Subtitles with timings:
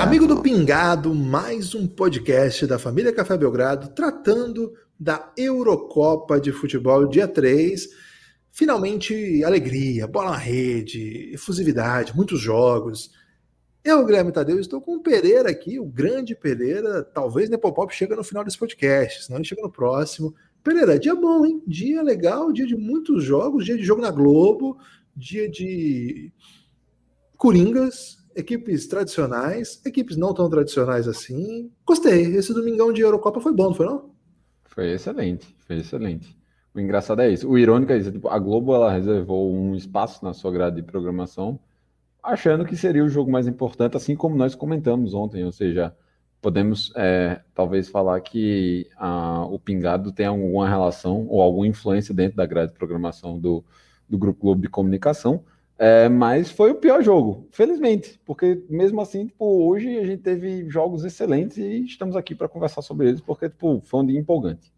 [0.00, 7.06] Amigo do Pingado, mais um podcast da família Café Belgrado tratando da Eurocopa de Futebol
[7.06, 7.88] dia 3.
[8.54, 13.10] Finalmente, alegria, bola na rede, efusividade, muitos jogos.
[13.82, 17.02] Eu, Guilherme Tadeu, estou com o Pereira aqui, o grande Pereira.
[17.02, 20.34] Talvez Nepopop chega no final desse podcast, senão ele chega no próximo.
[20.62, 21.62] Pereira, dia bom, hein?
[21.66, 24.76] Dia legal, dia de muitos jogos, dia de jogo na Globo,
[25.16, 26.30] dia de
[27.38, 31.72] Coringas, equipes tradicionais, equipes não tão tradicionais assim.
[31.86, 32.36] Gostei.
[32.36, 34.14] Esse domingão de Eurocopa foi bom, não foi não?
[34.66, 36.41] Foi excelente, foi excelente.
[36.74, 37.48] O engraçado é isso.
[37.48, 38.10] O irônico é isso.
[38.10, 41.58] Tipo, a Globo ela reservou um espaço na sua grade de programação,
[42.22, 45.44] achando que seria o jogo mais importante, assim como nós comentamos ontem.
[45.44, 45.94] Ou seja,
[46.40, 52.36] podemos é, talvez falar que a, o Pingado tem alguma relação ou alguma influência dentro
[52.36, 53.64] da grade de programação do,
[54.08, 55.44] do Grupo Globo de Comunicação.
[55.78, 60.68] É, mas foi o pior jogo, felizmente, porque mesmo assim, tipo, hoje a gente teve
[60.68, 64.72] jogos excelentes e estamos aqui para conversar sobre eles, porque tipo, foi um dia empolgante.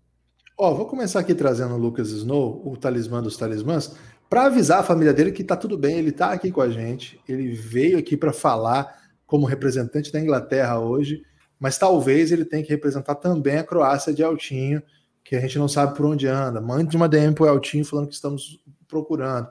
[0.57, 3.97] Ó, vou começar aqui trazendo o Lucas Snow, o talismã dos talismãs,
[4.31, 7.21] para avisar a família dele que tá tudo bem, ele tá aqui com a gente,
[7.29, 11.23] ele veio aqui para falar como representante da Inglaterra hoje,
[11.59, 14.81] mas talvez ele tenha que representar também a Croácia de Altinho,
[15.25, 16.61] que a gente não sabe por onde anda.
[16.61, 19.49] Mande uma DM pro Altinho falando que estamos procurando.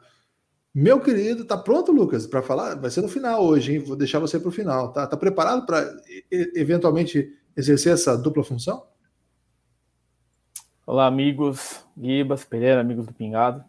[0.73, 2.75] Meu querido, tá pronto, Lucas, para falar?
[2.75, 3.79] Vai ser no final hoje, hein?
[3.79, 4.93] Vou deixar você para o final.
[4.93, 5.93] Tá, tá preparado para
[6.31, 8.92] eventualmente exercer essa dupla função?
[10.85, 13.63] Olá, amigos, Guibas, Pereira, amigos do Pingado.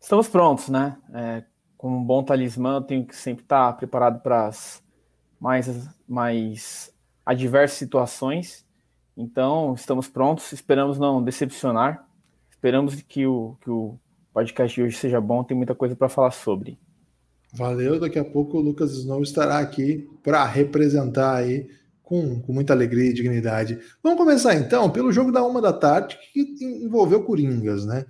[0.00, 0.96] Estamos prontos, né?
[1.12, 1.44] É,
[1.76, 4.82] com um bom talismã, eu tenho que sempre estar preparado para as
[5.38, 5.68] mais,
[6.08, 6.90] mais
[7.24, 8.64] adversas situações.
[9.14, 12.08] Então, estamos prontos, esperamos não decepcionar.
[12.50, 13.98] Esperamos que o, que o
[14.32, 16.78] podcast de hoje seja bom, tem muita coisa para falar sobre.
[17.52, 21.68] Valeu, daqui a pouco o Lucas Snow estará aqui para representar aí
[22.04, 23.78] com, com muita alegria e dignidade.
[24.02, 28.04] Vamos começar então pelo jogo da uma da tarde que envolveu Coringas, né?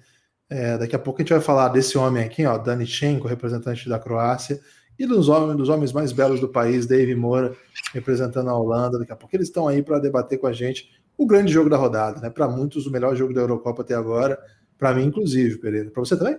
[0.50, 3.99] É, daqui a pouco a gente vai falar desse homem aqui, ó, Danichenko, representante da
[3.99, 4.60] Croácia,
[4.99, 7.56] e dos homens, dos homens mais belos do país, Dave Moura,
[7.93, 8.99] representando a Holanda.
[8.99, 11.77] Daqui a pouco eles estão aí para debater com a gente o grande jogo da
[11.77, 12.31] rodada, né?
[12.31, 14.38] Para muitos, o melhor jogo da Eurocopa até agora.
[14.77, 15.91] Para mim, inclusive, Pereira.
[15.91, 16.38] Para você também?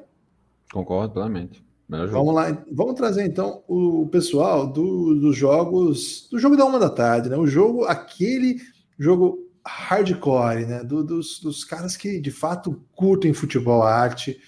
[0.71, 1.65] Concordo plenamente.
[1.87, 6.89] Vamos lá, vamos trazer então o pessoal do, dos jogos, do jogo da uma da
[6.89, 7.37] tarde, né?
[7.37, 8.59] O jogo, aquele
[8.97, 10.83] jogo hardcore, né?
[10.83, 14.39] Do, dos, dos caras que de fato curtem futebol arte.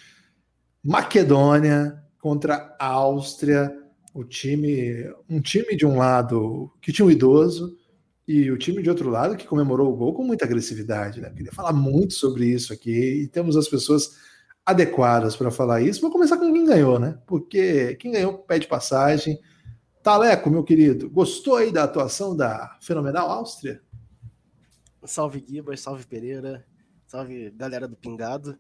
[0.84, 3.72] Macedônia contra Áustria,
[4.14, 7.78] o time, um time de um lado que tinha um idoso,
[8.28, 11.30] e o time de outro lado que comemorou o gol com muita agressividade, né?
[11.30, 14.18] Queria falar muito sobre isso aqui e temos as pessoas
[14.68, 16.02] adequadas para falar isso.
[16.02, 17.18] Vou começar com quem ganhou, né?
[17.26, 19.40] Porque quem ganhou pede passagem.
[20.04, 23.82] Taleco, meu querido, gostou aí da atuação da fenomenal Áustria?
[25.06, 26.66] Salve Gibas, salve Pereira,
[27.06, 28.58] salve galera do Pingado.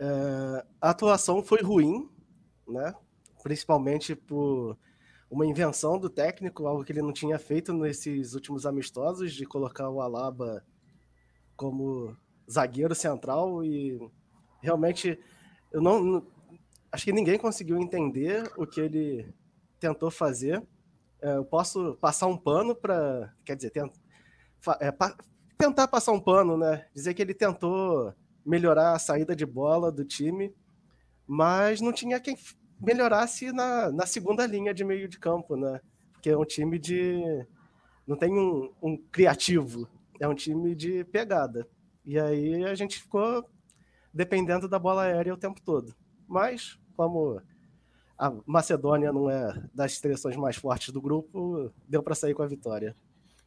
[0.00, 2.08] Uh, a atuação foi ruim,
[2.66, 2.94] né?
[3.42, 4.78] Principalmente por
[5.30, 9.90] uma invenção do técnico, algo que ele não tinha feito nesses últimos amistosos, de colocar
[9.90, 10.64] o Alaba
[11.54, 12.16] como
[12.50, 13.98] zagueiro central e
[14.62, 15.18] realmente
[15.72, 16.24] eu não,
[16.90, 19.34] acho que ninguém conseguiu entender o que ele
[19.80, 20.62] tentou fazer.
[21.20, 23.92] É, eu posso passar um pano para, quer dizer, tent,
[24.80, 25.16] é, pa,
[25.56, 26.86] tentar passar um pano, né?
[26.94, 28.14] Dizer que ele tentou
[28.44, 30.54] melhorar a saída de bola do time,
[31.26, 32.36] mas não tinha quem
[32.80, 35.80] melhorasse na, na segunda linha de meio de campo, né?
[36.12, 37.46] Porque é um time de.
[38.06, 39.88] Não tem um, um criativo,
[40.20, 41.66] é um time de pegada.
[42.04, 43.48] E aí a gente ficou
[44.12, 45.94] dependendo da bola aérea o tempo todo.
[46.28, 47.40] Mas, como
[48.18, 52.46] a Macedônia não é das seleções mais fortes do grupo, deu para sair com a
[52.46, 52.94] vitória.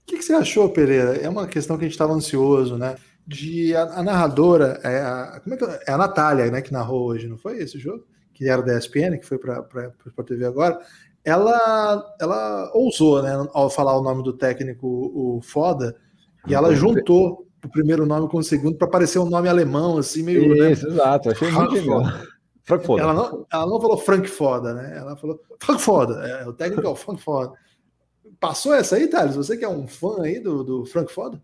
[0.03, 1.15] O que, que, você achou, Pereira?
[1.17, 2.95] É uma questão que a gente estava ansioso, né?
[3.25, 7.07] De a, a narradora, é a, como é, que, é a Natália, né, que narrou
[7.07, 8.06] hoje, não foi esse jogo?
[8.35, 9.61] que era da ESPN, que foi para
[10.06, 10.77] o Sport TV agora,
[11.23, 15.95] ela, ela ousou, né, ao falar o nome do técnico, o Foda,
[16.45, 20.23] e ela juntou o primeiro nome com o segundo para parecer um nome alemão, assim,
[20.23, 20.56] meio.
[20.56, 20.71] Né?
[20.71, 20.94] Isso, né?
[20.94, 22.03] exato, achei muito legal.
[22.63, 23.01] Frank Foda.
[23.03, 24.97] Ela não, ela não falou Frank Foda, né?
[24.97, 26.27] Ela falou Frank Foda.
[26.27, 27.53] É, o técnico é o Frank Foda.
[28.39, 29.35] Passou essa aí, Thales?
[29.35, 31.41] Você que é um fã aí do, do Frank Foda?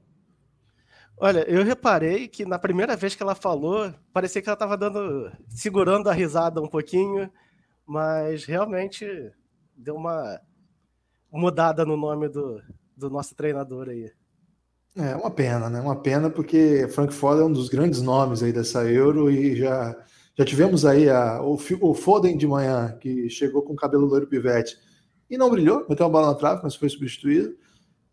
[1.17, 5.31] Olha, eu reparei que na primeira vez que ela falou, parecia que ela estava dando,
[5.47, 7.31] segurando a risada um pouquinho,
[7.85, 9.05] mas realmente
[9.77, 10.41] deu uma
[11.31, 12.59] mudada no nome do,
[12.97, 14.11] do nosso treinador aí.
[14.95, 15.79] É uma pena, né?
[15.79, 19.95] Uma pena porque Frank Foden é um dos grandes nomes aí dessa Euro e já,
[20.37, 24.27] já tivemos aí a, o, o Foden de manhã, que chegou com o cabelo loiro
[24.27, 24.77] pivete
[25.29, 27.55] e não brilhou, meteu uma bola na trave, mas foi substituído.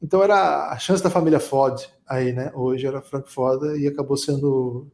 [0.01, 2.53] Então era a chance da família Ford aí, né?
[2.55, 4.87] Hoje era Frank Foda e acabou sendo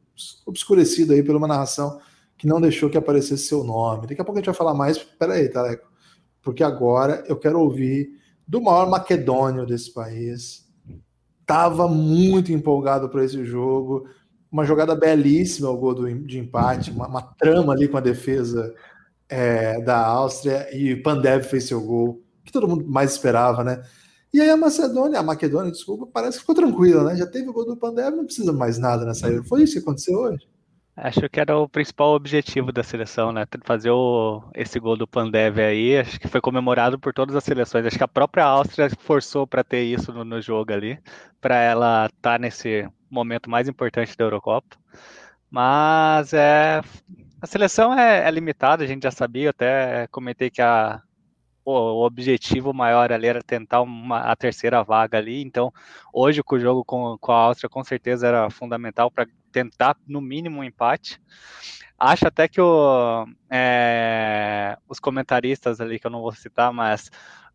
[0.46, 2.00] obscurecido aí por uma narração
[2.38, 4.06] que não deixou que aparecesse seu nome.
[4.06, 4.96] Daqui a pouco a gente vai falar mais.
[4.98, 5.86] Peraí, Taleco,
[6.40, 8.08] porque agora eu quero ouvir
[8.48, 10.63] do maior macedônio desse país.
[11.46, 14.08] Tava muito empolgado para esse jogo.
[14.50, 18.74] Uma jogada belíssima, o gol do, de empate, uma, uma trama ali com a defesa
[19.28, 23.82] é, da Áustria e Pandev fez seu gol, que todo mundo mais esperava, né?
[24.32, 27.16] E aí a Macedônia, a Maquedônia, desculpa, parece que ficou tranquila, né?
[27.16, 29.42] Já teve o gol do Pandev, não precisa mais nada nessa.
[29.44, 30.46] Foi isso que aconteceu hoje?
[30.96, 33.44] Acho que era o principal objetivo da seleção, né?
[33.64, 37.84] Fazer o, esse gol do Pandev aí, acho que foi comemorado por todas as seleções.
[37.84, 40.98] Acho que a própria Áustria forçou para ter isso no, no, jogo ali,
[41.40, 44.76] para ela estar tá nesse momento mais importante da Eurocopa.
[45.50, 46.80] Mas é,
[47.42, 51.02] a seleção é, é limitada, a gente já sabia, até comentei que a,
[51.64, 55.42] o objetivo maior ali era tentar uma, a terceira vaga ali.
[55.42, 55.72] Então,
[56.12, 60.20] hoje com o jogo com, com a Áustria, com certeza era fundamental para tentar, no
[60.20, 61.20] mínimo, um empate.
[61.98, 67.10] Acho até que o, é, os comentaristas ali, que eu não vou citar, mas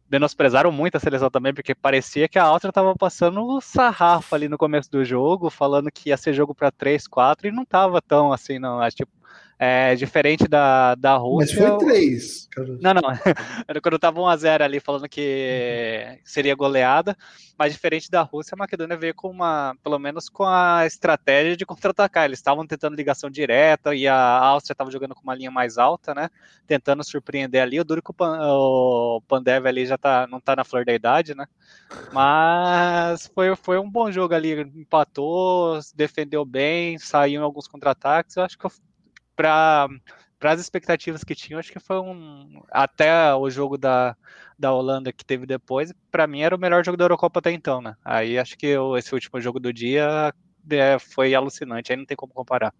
[0.09, 4.50] menosprezaram muito a seleção também, porque parecia que a Áustria estava passando o sarrafo ali
[4.50, 8.01] no começo do jogo, falando que ia ser jogo para 3, 4, e não estava
[8.01, 8.81] tão assim, não.
[8.81, 9.12] Acho tipo,
[9.61, 11.61] é, diferente da, da Rússia.
[11.61, 12.49] Mas foi três.
[12.79, 13.01] Não, não.
[13.83, 17.15] Quando tava 1x0 ali falando que seria goleada,
[17.57, 21.65] mas diferente da Rússia, a Maquedônia veio com uma, pelo menos com a estratégia de
[21.65, 22.23] contra-atacar.
[22.23, 26.15] Eles estavam tentando ligação direta e a Áustria estava jogando com uma linha mais alta,
[26.15, 26.29] né?
[26.65, 27.81] Tentando surpreender ali.
[27.81, 30.93] O duro que o, Pan, o Pandev ali já tá, não tá na flor da
[30.93, 31.45] idade, né?
[32.13, 34.61] Mas foi, foi um bom jogo ali.
[34.61, 38.37] Empatou, defendeu bem, saiu em alguns contra-ataques.
[38.37, 38.69] Eu acho que
[39.39, 42.62] para as expectativas que tinham, acho que foi um.
[42.69, 44.18] Até o jogo da,
[44.57, 47.81] da Holanda que teve depois, para mim era o melhor jogo da Eurocopa até então,
[47.81, 47.95] né?
[48.03, 50.33] Aí acho que eu, esse último jogo do dia
[50.69, 52.74] é, foi alucinante, aí não tem como comparar.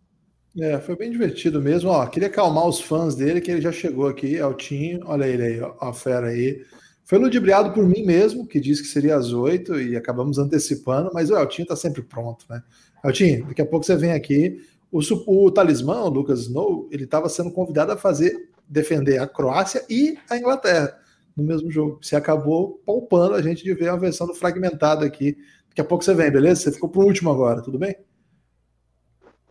[0.59, 1.89] É, foi bem divertido mesmo.
[1.91, 5.61] Ó, queria acalmar os fãs dele, que ele já chegou aqui, Altinho, olha ele aí,
[5.61, 6.65] ó, a fera aí.
[7.06, 11.29] Foi ludibriado por mim mesmo, que disse que seria às oito e acabamos antecipando, mas
[11.29, 12.61] o Altinho tá sempre pronto, né?
[13.01, 14.59] Altinho, daqui a pouco você vem aqui
[14.91, 19.83] o, o talismã, o Lucas Snow, ele estava sendo convidado a fazer defender a Croácia
[19.89, 21.00] e a Inglaterra
[21.36, 22.00] no mesmo jogo.
[22.01, 25.38] Você acabou poupando a gente de ver a versão do fragmentado aqui.
[25.69, 26.62] Daqui a pouco você vem, beleza?
[26.62, 27.95] Você ficou por último agora, tudo bem?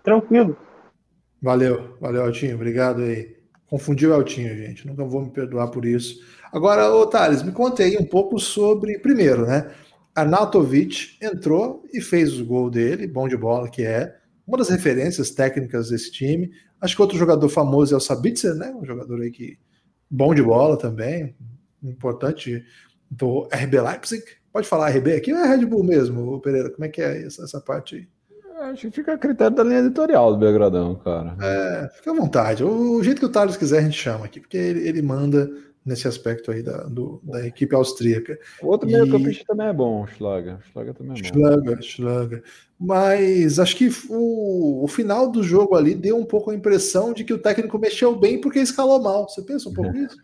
[0.03, 0.57] Tranquilo.
[1.41, 2.55] Valeu, valeu, Altinho.
[2.55, 3.37] Obrigado aí.
[3.67, 4.87] Confundiu o Altinho, gente.
[4.87, 6.21] Nunca vou me perdoar por isso.
[6.53, 8.99] Agora, ô Thales, me conte aí um pouco sobre.
[8.99, 9.71] Primeiro, né?
[10.15, 14.18] Arnautovic entrou e fez o gol dele, bom de bola que é
[14.49, 16.51] uma das referências técnicas desse time.
[16.81, 18.75] Acho que outro jogador famoso é o Sabitzer, né?
[18.75, 19.59] Um jogador aí que
[20.11, 21.37] bom de bola também,
[21.83, 22.65] importante
[23.11, 24.25] do RB Leipzig.
[24.51, 26.71] Pode falar RB aqui ou é Red Bull mesmo, Pereira?
[26.71, 28.09] Como é que é essa, essa parte aí?
[28.71, 31.37] Acho que fica a critério da linha editorial do Belgradão, cara.
[31.41, 32.65] É, fica à vontade.
[32.65, 35.49] O jeito que o Thales quiser a gente chama aqui, porque ele, ele manda
[35.89, 38.39] nesse aspecto aí da, do, da equipe austríaca.
[38.63, 40.61] O outro meio campista também é bom, Schlager.
[40.67, 41.29] Schlager também é bom.
[41.29, 42.45] Schlager, Schlager.
[42.79, 47.25] Mas acho que o, o final do jogo ali deu um pouco a impressão de
[47.25, 49.29] que o técnico mexeu bem porque escalou mal.
[49.29, 50.17] Você pensa um pouco nisso?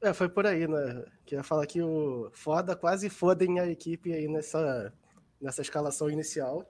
[0.00, 1.04] É, foi por aí, né?
[1.26, 4.92] Que ia falar que o foda quase fodem a equipe aí nessa,
[5.40, 6.64] nessa escalação inicial.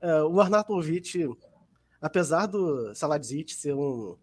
[0.00, 1.28] É, o Arnautovic,
[2.00, 4.16] apesar do Saladzic ser um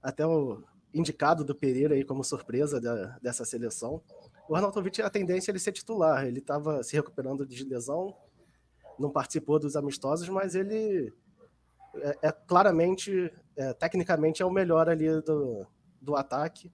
[0.00, 0.62] até um
[0.94, 4.00] indicado do Pereira aí como surpresa da, dessa seleção.
[4.48, 6.24] O Arnautovic, a tendência é ele ser titular.
[6.24, 8.16] Ele estava se recuperando de lesão,
[8.98, 11.12] não participou dos amistosos, mas ele
[11.96, 15.66] é, é claramente, é, tecnicamente, é o melhor ali do,
[16.00, 16.70] do ataque.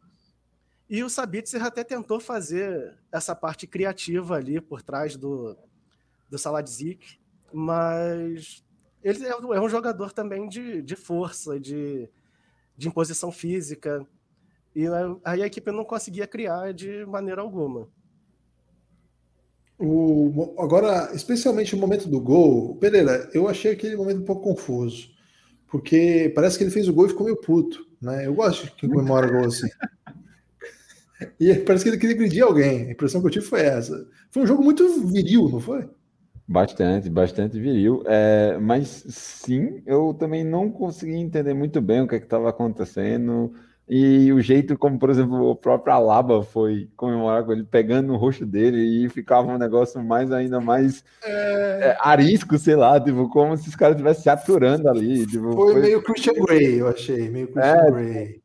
[0.88, 5.56] E o Sabitzer até tentou fazer essa parte criativa ali por trás do,
[6.28, 7.18] do Saladzik,
[7.52, 8.64] mas
[9.02, 12.10] ele é, é um jogador também de, de força, de
[12.80, 14.04] de imposição física.
[14.74, 14.86] E
[15.22, 17.86] aí a equipe não conseguia criar de maneira alguma.
[19.78, 25.10] O, agora, especialmente no momento do gol, Pereira, eu achei aquele momento um pouco confuso,
[25.68, 28.26] porque parece que ele fez o gol e ficou meio puto, né?
[28.26, 29.68] Eu gosto de comemora gol assim.
[31.38, 32.86] E parece que ele queria agredir alguém.
[32.86, 34.08] A impressão que eu tive foi essa.
[34.30, 35.86] Foi um jogo muito viril, não foi?
[36.50, 38.02] Bastante, bastante viril.
[38.06, 43.54] É, mas sim, eu também não consegui entender muito bem o que é estava acontecendo.
[43.88, 48.16] E o jeito como, por exemplo, o próprio Alaba foi comemorar com ele, pegando no
[48.16, 51.90] rosto dele, e ficava um negócio mais ainda mais é...
[51.90, 55.24] É, arisco, sei lá, tipo, como se os caras estivessem se aturando ali.
[55.28, 58.42] Tipo, foi, foi, meio Christian Grey, eu achei, meio Christian é, Grey.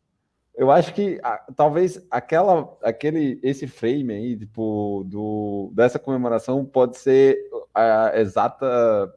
[0.56, 6.98] Eu acho que a, talvez aquela, aquele, esse frame aí, tipo, do, dessa comemoração pode
[6.98, 7.38] ser
[7.76, 9.14] a exata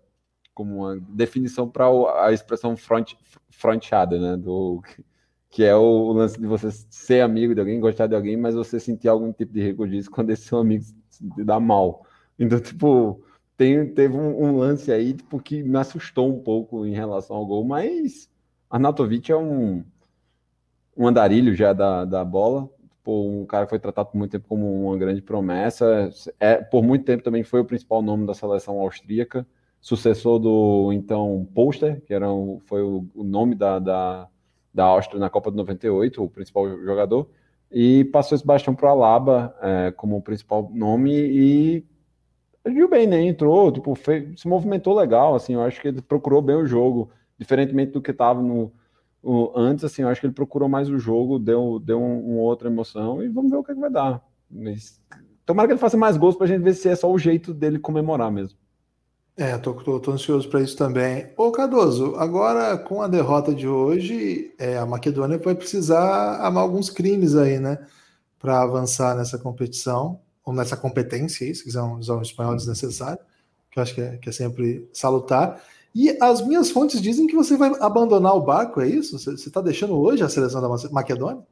[0.54, 1.86] como uma definição para
[2.24, 3.14] a expressão front,
[3.50, 4.36] fronteada, né?
[4.36, 4.82] Do,
[5.50, 8.78] que é o lance de você ser amigo de alguém, gostar de alguém, mas você
[8.78, 12.04] sentir algum tipo de regozijo quando esse seu amigo se dá mal.
[12.38, 13.24] Então, tipo,
[13.56, 17.46] tem, teve um, um, lance aí tipo, que me assustou um pouco em relação ao
[17.46, 18.30] gol, mas
[18.70, 19.84] Arnautovic é um,
[20.96, 22.68] um andarilho já da, da bola,
[23.10, 27.04] um cara que foi tratado por muito tempo como uma grande promessa, é, por muito
[27.04, 29.46] tempo também foi o principal nome da seleção austríaca,
[29.80, 34.28] sucessor do então Poster, que era um, foi o, o nome da, da
[34.72, 37.28] da Áustria na Copa de 98, o principal jogador,
[37.70, 41.84] e passou esse bastão para o Alaba é, como o principal nome e
[42.64, 43.20] viu bem, né?
[43.22, 47.10] Entrou, tipo, fez, se movimentou legal, assim, eu acho que ele procurou bem o jogo,
[47.36, 48.72] diferentemente do que estava no,
[49.54, 52.68] antes, assim, eu acho que ele procurou mais o jogo, deu, deu um, uma outra
[52.68, 54.22] emoção e vamos ver o que, é que vai dar.
[54.50, 55.00] Mas,
[55.44, 57.52] tomara que ele faça mais gols para a gente ver se é só o jeito
[57.52, 58.58] dele comemorar mesmo.
[59.36, 61.32] É, tô, tô, tô ansioso para isso também.
[61.36, 66.90] Ô Cardoso, agora com a derrota de hoje, é, a Maquedônia vai precisar amar alguns
[66.90, 67.78] crimes aí, né?
[68.36, 73.20] Para avançar nessa competição, ou nessa competência, se quiser usar um espanhol desnecessário,
[73.70, 75.62] que eu acho que é, que é sempre salutar.
[76.00, 79.18] E as minhas fontes dizem que você vai abandonar o barco, é isso?
[79.18, 81.42] Você está deixando hoje a seleção da Maquedônia?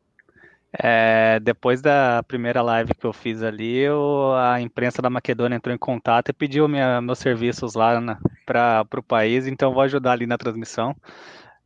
[0.73, 5.75] É, depois da primeira live que eu fiz ali, eu, a imprensa da Maquedônia entrou
[5.75, 8.01] em contato e pediu minha, meus serviços lá
[8.47, 10.95] para o país, então vou ajudar ali na transmissão.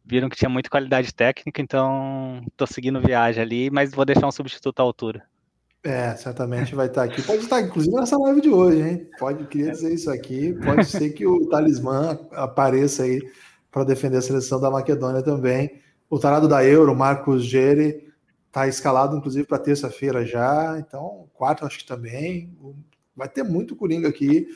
[0.02, 4.32] Viram que tinha muita qualidade técnica, então estou seguindo viagem ali, mas vou deixar um
[4.32, 5.22] substituto à altura.
[5.82, 7.22] É, certamente vai estar aqui.
[7.22, 9.10] Pode estar, inclusive, nessa live de hoje, hein?
[9.18, 10.52] Pode, queria dizer isso aqui.
[10.64, 13.20] Pode ser que o talismã apareça aí
[13.70, 15.80] para defender a seleção da Maquedônia também.
[16.08, 18.10] O tarado da Euro, Marcos Gere,
[18.50, 20.76] Está escalado, inclusive, para terça-feira já.
[20.76, 22.52] Então, quarto, acho que também.
[23.14, 24.48] Vai ter muito Coringa aqui.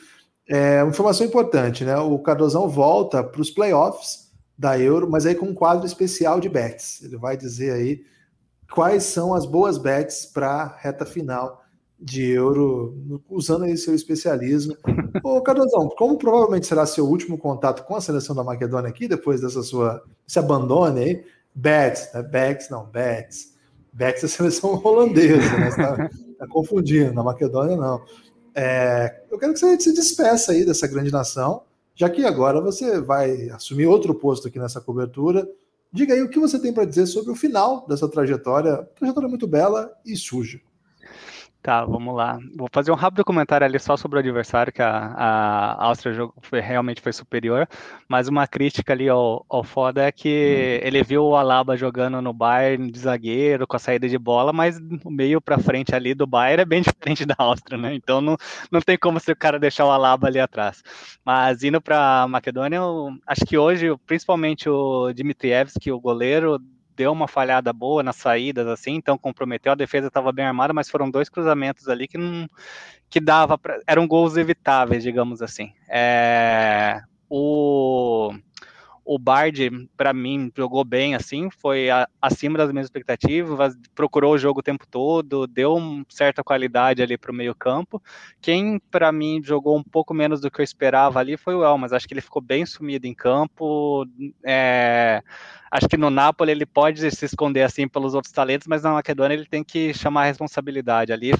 [0.45, 1.97] É, uma informação importante, né?
[1.97, 6.49] O Cardozão volta para os playoffs da Euro, mas aí com um quadro especial de
[6.49, 7.03] bets.
[7.03, 8.03] Ele vai dizer aí
[8.71, 11.63] quais são as boas bets para reta final
[11.99, 14.75] de Euro, usando aí seu especialismo.
[15.23, 19.41] Ô, Cardozão, como provavelmente será seu último contato com a seleção da Maquedônia aqui, depois
[19.41, 22.21] dessa sua, esse abandono aí, bets, né?
[22.21, 23.55] Bets, não, bets.
[23.93, 25.69] Bex é a seleção holandesa, né?
[25.71, 28.03] Tá, tá confundindo, na Macedônia não.
[28.53, 31.63] É, eu quero que você se despeça aí dessa grande nação,
[31.95, 35.47] já que agora você vai assumir outro posto aqui nessa cobertura.
[35.95, 39.47] Diga aí o que você tem para dizer sobre o final dessa trajetória, trajetória muito
[39.47, 40.59] bela e suja.
[41.65, 42.37] Tá, vamos lá.
[42.55, 46.35] Vou fazer um rápido comentário ali só sobre o adversário, que a, a Áustria jogo
[46.43, 47.67] foi, realmente foi superior,
[48.07, 50.87] mas uma crítica ali ao, ao foda é que hum.
[50.87, 54.79] ele viu o Alaba jogando no Bayern de zagueiro, com a saída de bola, mas
[55.03, 57.95] o meio para frente ali do Bayern é bem diferente da Áustria, né?
[57.95, 58.37] Então não,
[58.71, 60.83] não tem como se o cara deixar o Alaba ali atrás.
[61.25, 66.61] Mas indo para Macedônia, eu, acho que hoje, principalmente o Dmitrievski, o goleiro,
[66.95, 69.71] deu uma falhada boa nas saídas, assim, então comprometeu.
[69.71, 72.47] A defesa estava bem armada, mas foram dois cruzamentos ali que não
[73.09, 75.73] que dava pra, eram gols evitáveis, digamos assim.
[75.87, 78.33] É, o
[79.05, 84.37] o Bard, para mim, jogou bem, assim, foi a, acima das minhas expectativas, procurou o
[84.37, 88.01] jogo o tempo todo, deu uma certa qualidade ali para o meio campo.
[88.41, 91.93] Quem, para mim, jogou um pouco menos do que eu esperava ali foi o Elmas,
[91.93, 94.07] acho que ele ficou bem sumido em campo,
[94.43, 95.21] é,
[95.69, 99.35] acho que no Napoli ele pode se esconder, assim, pelos outros talentos, mas na Macedônia
[99.35, 101.31] ele tem que chamar a responsabilidade ali,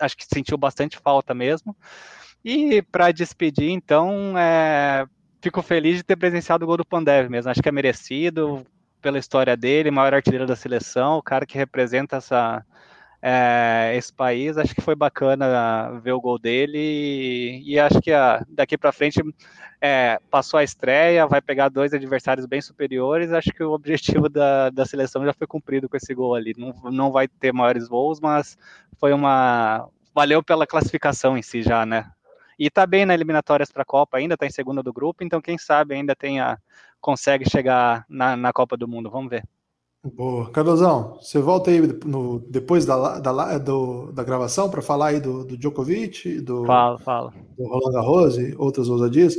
[0.00, 1.76] acho que sentiu bastante falta mesmo.
[2.42, 5.06] E para despedir, então, é,
[5.40, 7.50] fico feliz de ter presenciado o gol do Pandev mesmo.
[7.50, 8.64] Acho que é merecido
[9.00, 12.64] pela história dele, maior artilheiro da seleção, o cara que representa essa,
[13.22, 14.56] é, esse país.
[14.58, 18.92] Acho que foi bacana ver o gol dele e, e acho que a, daqui para
[18.92, 19.22] frente
[19.80, 23.32] é, passou a estreia, vai pegar dois adversários bem superiores.
[23.32, 26.54] Acho que o objetivo da, da seleção já foi cumprido com esse gol ali.
[26.56, 28.58] Não, não vai ter maiores voos, mas
[28.98, 29.88] foi uma.
[30.14, 32.10] Valeu pela classificação em si já, né?
[32.60, 35.40] E está bem na eliminatórias para a Copa ainda, está em segundo do grupo, então
[35.40, 36.58] quem sabe ainda tenha,
[37.00, 39.10] consegue chegar na, na Copa do Mundo.
[39.10, 39.42] Vamos ver.
[40.04, 40.50] Boa.
[40.50, 45.42] Carlosão, você volta aí no, depois da, da, do, da gravação para falar aí do,
[45.42, 47.32] do Djokovic, do, fala, fala.
[47.56, 49.36] do Roland Garros e outras ousadias.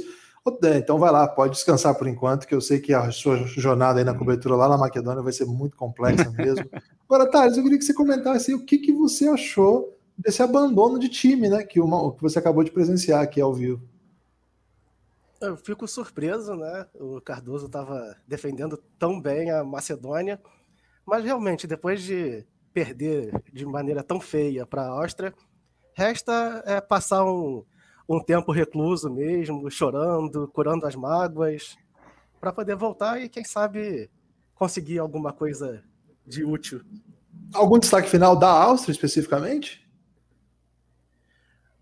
[0.75, 4.03] Então vai lá, pode descansar por enquanto, que eu sei que a sua jornada aí
[4.03, 6.67] na cobertura lá na Maquedônia vai ser muito complexa mesmo.
[7.07, 11.09] Agora, Thales, eu queria que você comentasse o que, que você achou desse abandono de
[11.09, 11.63] time, né?
[11.63, 13.81] Que, uma, que você acabou de presenciar aqui ao vivo.
[15.41, 16.85] Eu fico surpreso, né?
[16.93, 20.39] O Cardoso estava defendendo tão bem a Macedônia,
[21.05, 25.33] mas realmente, depois de perder de maneira tão feia para a Áustria,
[25.93, 27.65] resta é, passar um,
[28.07, 31.75] um tempo recluso mesmo, chorando, curando as mágoas,
[32.39, 34.09] para poder voltar e, quem sabe,
[34.53, 35.83] conseguir alguma coisa
[36.25, 36.81] de útil.
[37.53, 39.81] Algum destaque final da Áustria especificamente?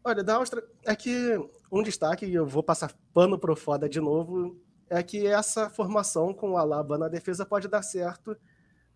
[0.03, 1.37] Olha, da Áustria é que
[1.71, 4.57] um destaque, e eu vou passar pano pro foda de novo,
[4.89, 8.35] é que essa formação com o Alaba na defesa pode dar certo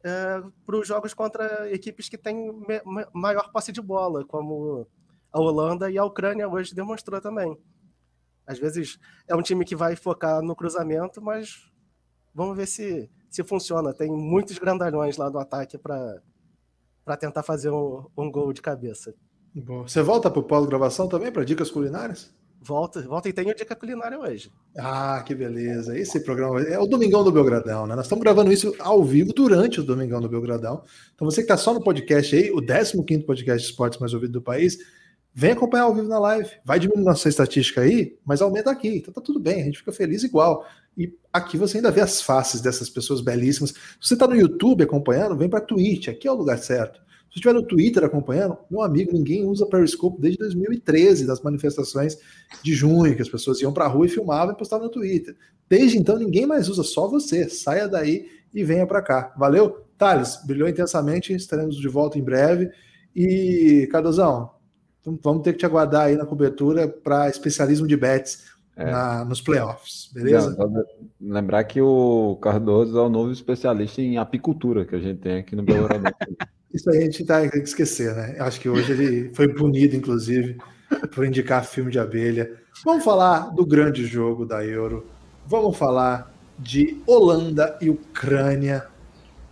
[0.03, 2.51] é, para os jogos contra equipes que têm
[3.13, 4.88] maior posse de bola, como
[5.31, 7.57] a Holanda e a Ucrânia hoje demonstrou também.
[8.45, 11.72] Às vezes é um time que vai focar no cruzamento, mas
[12.33, 13.93] vamos ver se, se funciona.
[13.93, 16.22] Tem muitos grandalhões lá no ataque para
[17.17, 19.13] tentar fazer um, um gol de cabeça.
[19.55, 22.31] Bom, você volta para o pós-gravação também, para dicas culinárias?
[22.60, 24.50] Volta, volta e tenho dica culinária hoje.
[24.77, 25.98] Ah, que beleza.
[25.98, 27.93] Esse programa é o Domingão do Belgradão, né?
[27.93, 30.81] Nós estamos gravando isso ao vivo durante o Domingão do Belgradão.
[31.13, 34.31] Então você que está só no podcast aí, o 15 podcast de esportes mais ouvido
[34.31, 34.77] do país,
[35.33, 36.50] vem acompanhar ao vivo na live.
[36.63, 39.00] Vai diminuir nossa estatística aí, mas aumenta aqui.
[39.00, 40.65] Então tá tudo bem, a gente fica feliz igual.
[40.98, 43.72] E aqui você ainda vê as faces dessas pessoas belíssimas.
[43.72, 47.01] Se você está no YouTube acompanhando, vem para Twitch, aqui é o lugar certo.
[47.33, 52.15] Se estiver no Twitter acompanhando, meu amigo, ninguém usa Periscope desde 2013, das manifestações
[52.61, 55.35] de junho, que as pessoas iam para a rua e filmavam e postavam no Twitter.
[55.67, 57.49] Desde então, ninguém mais usa, só você.
[57.49, 59.33] Saia daí e venha para cá.
[59.35, 59.83] Valeu?
[59.97, 62.69] Thales, brilhou intensamente, estaremos de volta em breve.
[63.15, 64.51] E, Cardozão,
[65.03, 68.89] vamos ter que te aguardar aí na cobertura para especialismo de bets é.
[68.89, 70.56] na, nos playoffs, beleza?
[70.58, 70.84] Não,
[71.22, 75.56] lembrar que o Cardoso é o novo especialista em apicultura que a gente tem aqui
[75.56, 76.16] no Belo Horizonte.
[76.74, 78.36] Isso aí a gente tá, tem que esquecer, né?
[78.40, 80.57] Acho que hoje ele foi punido, inclusive,
[81.14, 82.51] por indicar filme de abelha.
[82.83, 85.05] Vamos falar do grande jogo da Euro.
[85.46, 88.88] Vamos falar de Holanda e Ucrânia.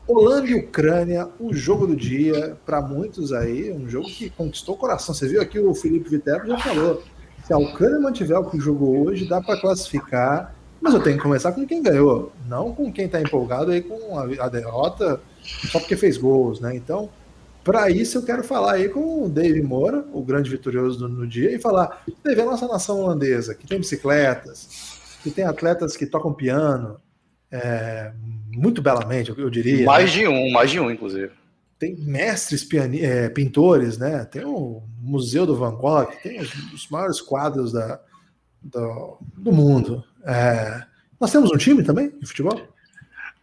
[0.07, 4.77] Holanda e Ucrânia, o jogo do dia, para muitos aí, um jogo que conquistou o
[4.77, 5.13] coração.
[5.13, 7.03] Você viu aqui o Felipe Viterbo já falou.
[7.51, 10.55] Se a Ucrânia mantiver o que jogou hoje, dá para classificar.
[10.79, 14.17] Mas eu tenho que começar com quem ganhou, não com quem está empolgado aí com
[14.17, 16.73] a, a derrota só porque fez gols, né?
[16.73, 17.09] Então,
[17.61, 21.27] para isso eu quero falar aí com o Dave Moura, o grande vitorioso no, no
[21.27, 26.05] dia, e falar, Dave, a nossa nação holandesa, que tem bicicletas, que tem atletas que
[26.05, 27.01] tocam piano,
[27.51, 28.13] é,
[28.47, 29.85] muito belamente, eu diria.
[29.85, 30.21] Mais né?
[30.21, 31.31] de um, mais de um, inclusive.
[31.81, 34.23] Tem mestres piani, é, pintores, né?
[34.25, 37.99] Tem o Museu do Van Gogh, tem os, os maiores quadros da,
[38.61, 40.03] do, do mundo.
[40.23, 40.83] É,
[41.19, 42.61] nós temos um time também de futebol?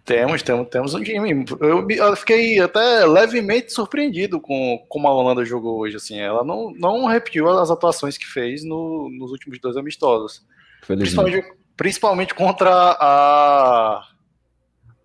[0.05, 1.45] Temos, temos, temos um time.
[1.59, 5.97] Eu, eu, fiquei até levemente surpreendido com como a Holanda jogou hoje.
[5.97, 10.47] Assim, ela não, não repetiu as atuações que fez no, nos últimos dois amistosos.
[10.87, 12.71] Principalmente, principalmente, contra
[13.01, 14.09] a,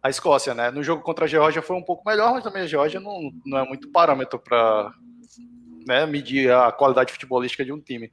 [0.04, 0.70] a Escócia, né?
[0.70, 3.58] No jogo contra a Geórgia foi um pouco melhor, mas também a Geórgia não, não
[3.58, 4.92] é muito parâmetro para
[5.88, 8.12] né, medir a qualidade futebolística de um time.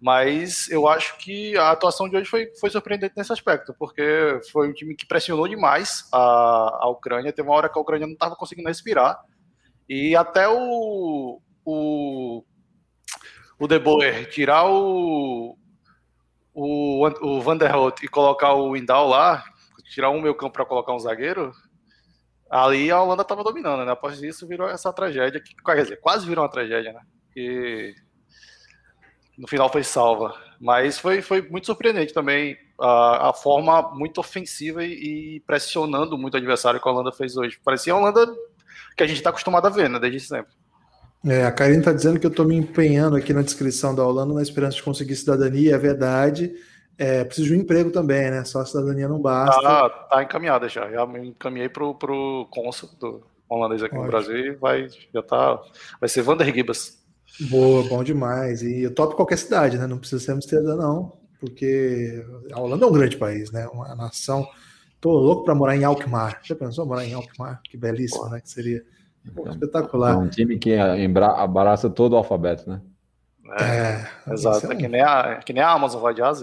[0.00, 4.68] Mas eu acho que a atuação de hoje foi, foi surpreendente nesse aspecto, porque foi
[4.68, 7.32] um time que pressionou demais a, a Ucrânia.
[7.32, 9.20] Teve uma hora que a Ucrânia não estava conseguindo respirar.
[9.88, 12.44] E até o, o,
[13.60, 15.56] o De Boer tirar o,
[16.52, 19.44] o, o Van der Hout e colocar o Windal lá,
[19.90, 21.52] tirar um meio campo para colocar um zagueiro,
[22.50, 23.92] ali a Holanda estava dominando, né?
[23.92, 27.00] Após isso virou essa tragédia, que quer dizer, quase virou uma tragédia, né?
[27.36, 27.94] E
[29.38, 30.34] no final foi salva.
[30.60, 36.34] Mas foi, foi muito surpreendente também a, a forma muito ofensiva e, e, pressionando muito
[36.34, 37.60] o adversário que a Holanda fez hoje.
[37.64, 38.26] Parecia a Holanda
[38.96, 40.52] que a gente está acostumado a ver, né, desde sempre.
[41.24, 44.34] É, a Karine está dizendo que eu estou me empenhando aqui na descrição da Holanda
[44.34, 46.52] na esperança de conseguir cidadania, é verdade.
[46.98, 48.44] É, preciso de um emprego também, né?
[48.44, 49.62] Só a cidadania não basta.
[49.62, 50.90] Tá, tá encaminhada já.
[50.90, 54.04] Já me encaminhei pro, pro cônsul do holandês aqui Ótimo.
[54.04, 55.62] no Brasil e vai, já tá,
[56.00, 56.98] vai ser Vander Gibas.
[57.48, 58.62] Boa, bom demais.
[58.62, 59.86] E eu topo qualquer cidade, né?
[59.86, 63.68] Não precisa ser Amsterdã, não, porque a Holanda é um grande país, né?
[63.68, 64.46] Uma nação.
[65.00, 66.40] Tô louco para morar em Alkmaar.
[66.42, 67.60] Já pensou morar em Alkmaar?
[67.62, 68.30] Que belíssimo, Pô.
[68.30, 68.40] né?
[68.40, 68.84] Que seria
[69.34, 70.14] Pô, é espetacular.
[70.14, 72.80] É um time que abraça todo o alfabeto, né?
[73.60, 74.72] É, é exato.
[74.72, 76.42] É, que, nem a, que nem a Amazon vai de AZ.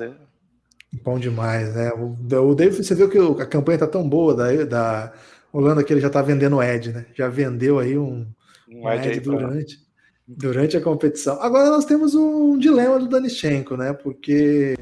[1.04, 1.92] Bom demais, né?
[1.94, 2.16] O,
[2.50, 5.14] o David, você viu que a campanha tá tão boa da, da
[5.52, 7.06] Holanda que ele já tá vendendo o Ed, né?
[7.14, 8.26] Já vendeu aí um,
[8.70, 9.86] um, Ed, Ed durante
[10.28, 11.40] durante a competição.
[11.42, 13.94] Agora nós temos um dilema do Danichenko, né?
[13.94, 14.76] Porque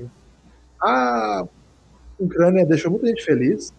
[0.82, 1.46] a
[2.18, 3.74] Ucrânia deixou muita gente feliz,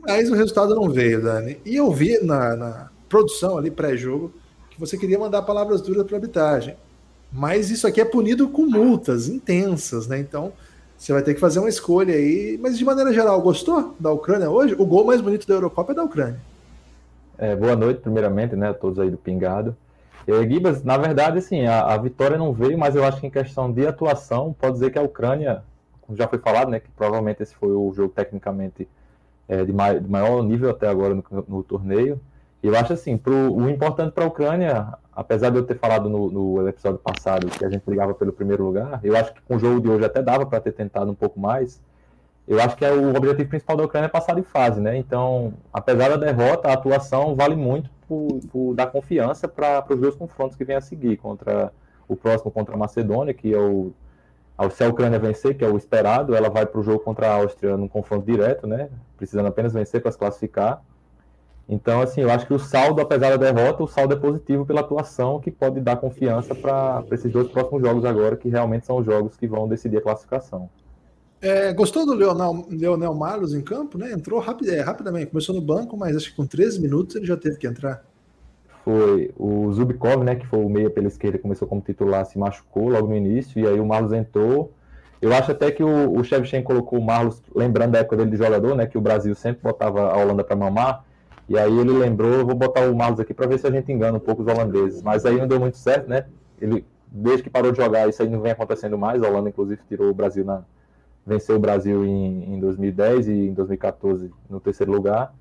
[0.00, 1.60] mas o resultado não veio, Dani.
[1.64, 4.32] E eu vi na, na produção ali, pré-jogo,
[4.70, 6.76] que você queria mandar palavras duras para a arbitragem.
[7.32, 10.18] Mas isso aqui é punido com multas intensas, né?
[10.18, 10.52] Então
[10.96, 12.58] você vai ter que fazer uma escolha aí.
[12.60, 14.74] Mas de maneira geral, gostou da Ucrânia hoje?
[14.74, 16.40] O gol mais bonito da Eurocopa é da Ucrânia.
[17.38, 18.70] É, boa noite, primeiramente, né?
[18.70, 19.76] A todos aí do Pingado.
[20.26, 23.30] É, Gibas, na verdade, assim, a, a, vitória não veio, mas eu acho que em
[23.30, 25.62] questão de atuação, pode dizer que a Ucrânia,
[26.00, 26.80] como já foi falado, né?
[26.80, 28.88] Que provavelmente esse foi o jogo tecnicamente
[29.48, 32.20] é, de, de, maior nível até agora no, no torneio.
[32.62, 36.10] E eu acho assim, pro, o importante para a Ucrânia, apesar de eu ter falado
[36.10, 39.56] no, no, episódio passado que a gente brigava pelo primeiro lugar, eu acho que com
[39.56, 41.82] o jogo de hoje até dava para ter tentado um pouco mais.
[42.46, 44.96] Eu acho que é o objetivo principal da Ucrânia é passar de fase, né?
[44.96, 50.14] Então, apesar da derrota, a atuação vale muito por, por dar confiança para os dois
[50.14, 51.72] confrontos que vem a seguir contra
[52.06, 53.92] o próximo contra a Macedônia, que é o
[54.70, 57.34] se a Ucrânia vencer, que é o esperado, ela vai para o jogo contra a
[57.34, 58.88] Áustria num confronto direto, né?
[59.16, 60.82] Precisando apenas vencer para se classificar.
[61.68, 64.80] Então, assim, eu acho que o saldo, apesar da derrota, o saldo é positivo pela
[64.80, 69.04] atuação, que pode dar confiança para esses dois próximos jogos agora, que realmente são os
[69.04, 70.70] jogos que vão decidir a classificação.
[71.40, 74.12] É, gostou do Leonel, Leonel Marlos em campo, né?
[74.12, 77.36] Entrou rapid, é, rapidamente, começou no banco, mas acho que com 13 minutos ele já
[77.36, 78.02] teve que entrar.
[78.84, 82.88] Foi o Zubkov, né, que foi o meia pela esquerda, começou como titular, se machucou
[82.88, 84.72] logo no início, e aí o Marlos entrou.
[85.20, 88.36] Eu acho até que o, o Shevchenko colocou o Marlos, lembrando da época dele de
[88.36, 91.04] jogador, né, que o Brasil sempre botava a Holanda para mamar,
[91.48, 94.16] e aí ele lembrou, vou botar o Marlos aqui para ver se a gente engana
[94.16, 95.00] um pouco os holandeses.
[95.02, 96.26] Mas aí não deu muito certo, né?
[96.60, 99.22] Ele, desde que parou de jogar, isso aí não vem acontecendo mais.
[99.22, 100.64] A Holanda, inclusive, tirou o Brasil na.
[101.24, 105.34] Venceu o Brasil em, em 2010 e em 2014 no terceiro lugar.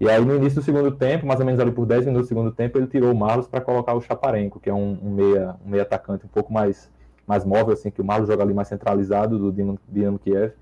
[0.00, 2.28] E aí, no início do segundo tempo, mais ou menos ali por 10 minutos do
[2.28, 5.56] segundo tempo, ele tirou o Marlos para colocar o Chaparenko, que é um, um, meia,
[5.64, 6.90] um meia atacante um pouco mais,
[7.26, 10.52] mais móvel, assim, que o Marlos joga ali mais centralizado do Dinamo, Dinamo Kiev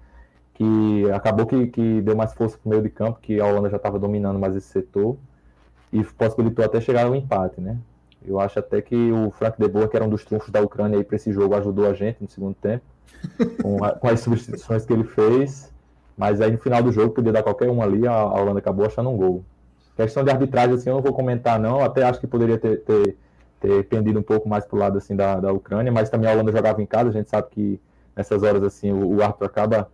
[0.56, 3.68] que acabou que, que deu mais força para o meio de campo, que a Holanda
[3.68, 5.18] já estava dominando mais esse setor,
[5.92, 7.76] e possibilitou até chegar ao empate, né?
[8.26, 11.02] Eu acho até que o Frank de Boer, que era um dos trunfos da Ucrânia
[11.04, 12.82] para esse jogo, ajudou a gente no segundo tempo,
[13.62, 15.70] com, a, com, as substituições que ele fez,
[16.16, 18.86] mas aí no final do jogo podia dar qualquer um ali, a, a Holanda acabou
[18.86, 19.44] achando um gol.
[19.94, 23.16] Questão de arbitragem, assim, eu não vou comentar não, até acho que poderia ter, ter,
[23.60, 26.32] ter pendido um pouco mais para o lado assim, da, da Ucrânia, mas também a
[26.32, 27.80] Holanda jogava em casa, a gente sabe que
[28.16, 29.90] nessas horas assim o, o árbitro acaba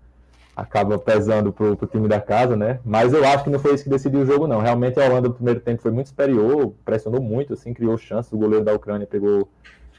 [0.55, 2.79] acaba pesando pro, pro time da casa, né?
[2.85, 4.61] Mas eu acho que não foi isso que decidiu o jogo, não.
[4.61, 8.33] Realmente a Holanda no primeiro tempo foi muito superior, pressionou muito, assim, criou chances.
[8.33, 9.49] O goleiro da Ucrânia pegou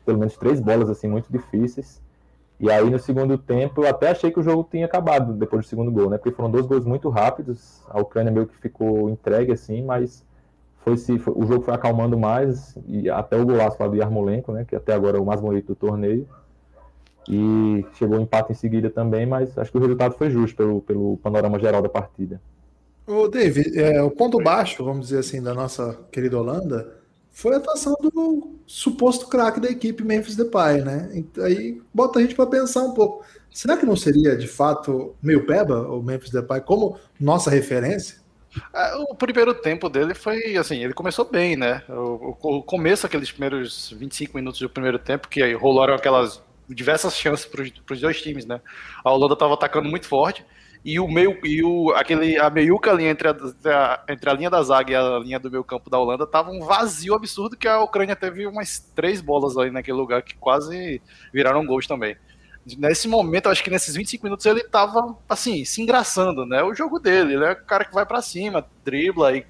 [0.05, 2.01] pelo menos três bolas, assim, muito difíceis.
[2.59, 5.69] E aí no segundo tempo eu até achei que o jogo tinha acabado depois do
[5.69, 6.17] segundo gol, né?
[6.17, 7.83] Porque foram dois gols muito rápidos.
[7.89, 10.23] A Ucrânia meio que ficou entregue, assim, mas
[10.83, 12.77] foi, se, foi, o jogo foi acalmando mais.
[12.87, 14.65] E até o golaço lá do Yarmolenko, né?
[14.65, 16.27] Que até agora é o mais bonito do torneio
[17.27, 20.55] e chegou o um empate em seguida também, mas acho que o resultado foi justo
[20.55, 22.41] pelo, pelo panorama geral da partida.
[23.05, 27.57] O David, é, o ponto baixo, vamos dizer assim, da nossa querida Holanda foi a
[27.57, 31.09] atuação do suposto craque da equipe Memphis Depay, né?
[31.13, 33.25] Então, aí bota a gente para pensar um pouco.
[33.51, 38.21] Será que não seria de fato meio peba o Memphis Depay como nossa referência?
[38.73, 41.81] É, o primeiro tempo dele foi assim, ele começou bem, né?
[41.89, 47.15] O, o começo, aqueles primeiros 25 minutos do primeiro tempo, que aí rolaram aquelas diversas
[47.17, 48.61] chances para os dois times, né?
[49.03, 50.45] A Holanda estava atacando muito forte
[50.85, 54.61] e o meio e o aquele a meiuca ali entre a, entre a linha da
[54.61, 57.81] zaga e a linha do meio campo da Holanda tava um vazio absurdo que a
[57.81, 61.01] Ucrânia teve umas três bolas ali naquele lugar que quase
[61.33, 62.17] viraram gols também.
[62.77, 66.63] Nesse momento, acho que nesses 25 minutos ele tava assim, se engraçando, né?
[66.63, 69.45] O jogo dele, ele é o cara que vai para cima, dribla e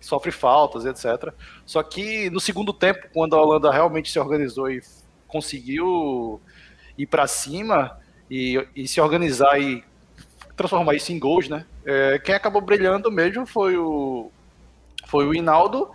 [0.00, 1.32] sofre faltas, etc.
[1.64, 4.82] Só que no segundo tempo, quando a Holanda realmente se organizou e
[5.26, 6.40] conseguiu
[6.98, 7.98] ir para cima
[8.30, 9.82] e, e, se organizar e
[10.56, 11.64] transformar isso em gols, né?
[11.86, 14.30] É, quem acabou brilhando mesmo foi o
[15.06, 15.90] foi o Hinaldo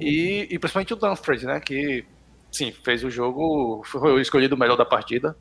[0.00, 1.60] e, e principalmente o Dumfries, né?
[1.60, 2.04] Que
[2.50, 5.36] sim fez o jogo, foi o escolhido melhor da partida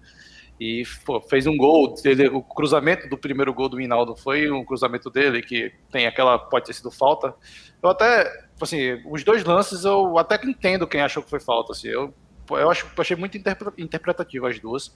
[0.60, 1.96] e pô, fez um gol.
[2.04, 6.38] Ele, o cruzamento do primeiro gol do Hinaldo foi um cruzamento dele que tem aquela
[6.38, 7.34] pode ter sido falta.
[7.82, 11.72] Eu até assim, os dois lances eu até que entendo quem achou que foi falta.
[11.74, 12.14] Assim, eu
[12.50, 14.96] eu acho, achei muito interpretativo as duas.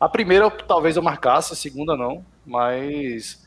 [0.00, 3.46] A primeira talvez eu marcasse, a segunda não, mas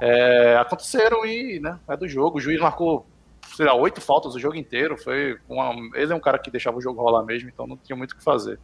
[0.00, 2.38] é, aconteceram e né, é do jogo.
[2.38, 3.06] O juiz marcou,
[3.54, 4.96] sei lá, oito faltas o jogo inteiro.
[4.96, 7.96] Foi uma, ele é um cara que deixava o jogo rolar mesmo, então não tinha
[7.96, 8.58] muito o que fazer.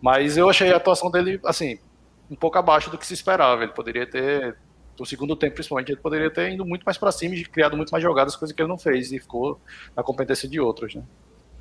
[0.00, 1.78] Mas eu achei a atuação dele, assim,
[2.30, 3.62] um pouco abaixo do que se esperava.
[3.62, 4.56] Ele poderia ter,
[4.98, 7.90] no segundo tempo principalmente, ele poderia ter ido muito mais para cima e criado muito
[7.90, 9.60] mais jogadas, coisa que ele não fez e ficou
[9.94, 11.02] na competência de outros, né?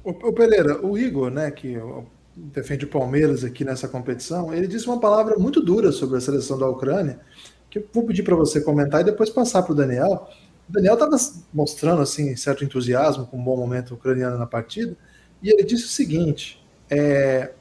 [0.05, 1.75] O, Pereira, o Igor, né, que
[2.35, 6.59] defende o Palmeiras aqui nessa competição, ele disse uma palavra muito dura sobre a seleção
[6.59, 7.19] da Ucrânia,
[7.71, 10.29] que eu vou pedir para você comentar e depois passar para o Daniel.
[10.69, 11.17] O Daniel estava
[11.51, 14.95] mostrando assim certo entusiasmo com um bom momento ucraniano na partida
[15.41, 17.51] e ele disse o seguinte: é,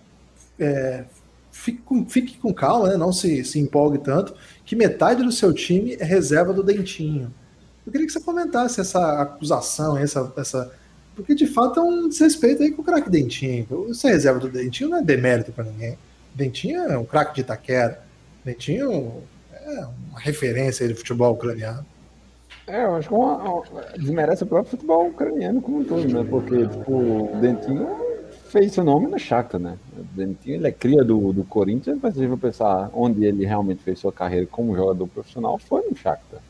[0.59, 1.05] é,
[1.51, 4.35] fique, com, fique, com, calma, né, não se, se empolgue tanto,
[4.67, 7.33] que metade do seu time é reserva do Dentinho.
[7.87, 10.73] Eu queria que você comentasse essa acusação, essa, essa
[11.15, 13.95] porque de fato é um desrespeito aí com o craque Dentinho.
[13.95, 15.97] Ser reserva do Dentinho não é demérito para ninguém.
[16.35, 18.03] Dentinho é um craque de Itaquera.
[18.45, 19.23] Dentinho
[19.53, 21.85] é uma referência de futebol ucraniano.
[22.67, 23.63] É, eu acho que uma, uma,
[23.99, 26.27] desmerece o próprio futebol ucraniano como um todo, né?
[26.29, 27.89] Porque tipo, o Dentinho
[28.49, 29.77] fez seu nome no Shakhtar, né?
[29.97, 33.83] O Dentinho ele é cria do, do Corinthians, mas se você pensar onde ele realmente
[33.83, 36.41] fez sua carreira como jogador profissional, foi no Shakhtar.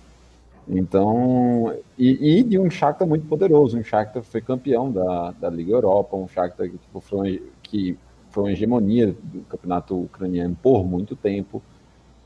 [0.69, 5.73] Então, e, e, de um Shakhtar muito poderoso, um Shakhtar foi campeão da, da Liga
[5.73, 7.99] Europa, um Shakhtar que, tipo, foi, que
[8.31, 11.63] foi uma hegemonia do campeonato ucraniano por muito tempo.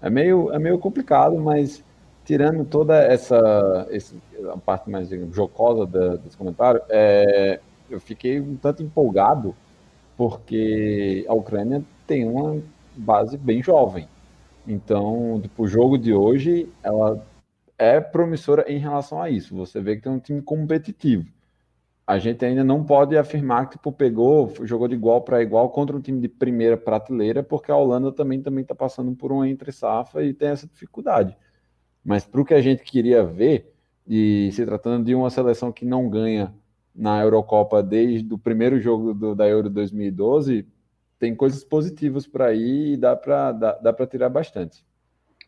[0.01, 1.83] É meio, é meio complicado, mas
[2.24, 4.14] tirando toda essa, essa
[4.64, 7.59] parte mais digamos, jocosa da, desse comentário, é,
[7.90, 9.55] eu fiquei um tanto empolgado
[10.16, 12.61] porque a Ucrânia tem uma
[12.96, 14.09] base bem jovem.
[14.66, 17.24] Então, tipo, o jogo de hoje, ela
[17.78, 19.54] é promissora em relação a isso.
[19.56, 21.26] Você vê que tem um time competitivo.
[22.06, 25.96] A gente ainda não pode afirmar que tipo, pegou, jogou de igual para igual contra
[25.96, 29.70] um time de primeira prateleira, porque a Holanda também também está passando por uma entre
[29.70, 31.36] safra e tem essa dificuldade.
[32.02, 33.74] Mas para o que a gente queria ver,
[34.06, 36.54] e se tratando de uma seleção que não ganha
[36.94, 40.66] na Eurocopa desde o primeiro jogo do, da Euro 2012,
[41.18, 44.88] tem coisas positivas para ir e dá para dá, dá tirar bastante.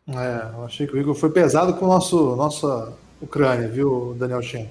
[0.07, 4.41] É, eu achei que o Igor foi pesado com o nosso, nossa Ucrânia, viu, Daniel
[4.41, 4.69] Shen?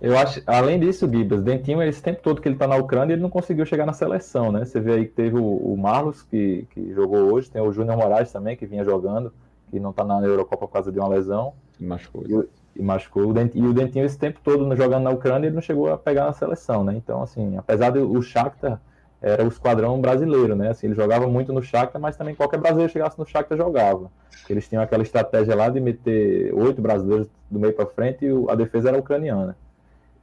[0.00, 3.22] Eu acho, além disso, Gibas, Dentinho, esse tempo todo que ele está na Ucrânia, ele
[3.22, 4.64] não conseguiu chegar na seleção, né?
[4.64, 7.96] Você vê aí que teve o, o Marlos, que, que jogou hoje, tem o Júnior
[7.96, 9.32] Moraes também, que vinha jogando,
[9.68, 11.52] que não está na Eurocopa por causa de uma lesão.
[11.80, 12.22] E machucou.
[12.28, 13.28] E, e machucou.
[13.28, 15.98] O Dentinho, e o Dentinho, esse tempo todo jogando na Ucrânia, ele não chegou a
[15.98, 16.94] pegar na seleção, né?
[16.96, 18.80] Então, assim, apesar do o Shakhtar
[19.20, 20.70] era o esquadrão brasileiro, né?
[20.70, 24.10] Assim, ele jogava muito no Shakhtar, mas também qualquer brasileiro chegasse no Shakhtar jogava.
[24.48, 28.54] Eles tinham aquela estratégia lá de meter oito brasileiros do meio para frente e a
[28.54, 29.56] defesa era ucraniana.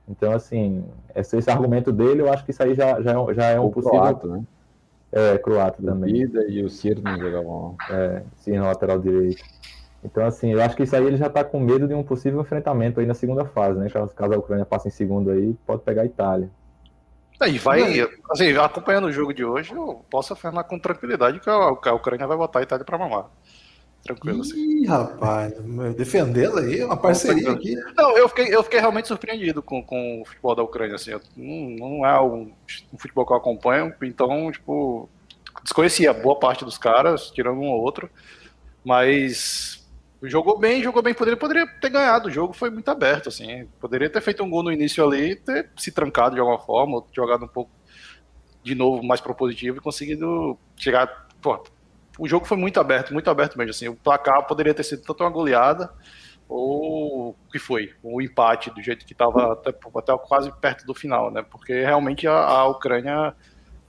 [0.08, 3.46] Então, assim, esse, esse, argumento dele, eu acho que isso aí já, já, é já
[3.48, 4.00] é um o possível.
[4.00, 4.44] Croato, né?
[5.12, 6.14] É, croata também.
[6.14, 7.76] Vida e o Ciro não jogavam.
[7.90, 9.44] É, Ciro no lateral direito.
[10.04, 12.40] Então, assim, eu acho que isso aí ele já está com medo de um possível
[12.40, 13.90] enfrentamento aí na segunda fase, né?
[13.90, 16.50] Caso, caso a Ucrânia passe em segundo aí, pode pegar a Itália.
[17.42, 21.94] E vai, assim, acompanhando o jogo de hoje, eu posso afirmar com tranquilidade que a,
[21.94, 23.30] Ucrânia vai botar a Itália para mamar.
[24.04, 24.84] Tranquilo, assim.
[24.84, 25.54] Ih, rapaz,
[25.98, 27.76] defendê-la aí, uma parceria aqui.
[27.98, 31.12] Não, eu fiquei, eu fiquei realmente surpreendido com, com o futebol da Ucrânia, assim.
[31.36, 32.52] Não, não é um,
[32.94, 35.10] um, futebol que eu acompanho, então, tipo,
[35.64, 38.10] desconhecia boa parte dos caras, tirando um ou outro,
[38.84, 39.85] mas
[40.28, 41.14] Jogou bem, jogou bem.
[41.14, 42.28] Poderia, poderia ter ganhado.
[42.28, 43.68] O jogo foi muito aberto, assim.
[43.80, 47.46] Poderia ter feito um gol no início ali, ter se trancado de alguma forma, jogado
[47.46, 47.72] um pouco
[48.64, 51.28] de novo mais propositivo e conseguido chegar.
[51.42, 51.64] Pô,
[52.18, 53.72] o jogo foi muito aberto, muito aberto mesmo.
[53.72, 55.92] Assim, o placar poderia ter sido tanto uma goleada
[56.48, 57.94] ou o que foi?
[58.04, 61.44] O empate, do jeito que estava até, até, quase perto do final, né?
[61.44, 63.36] Porque realmente a, a Ucrânia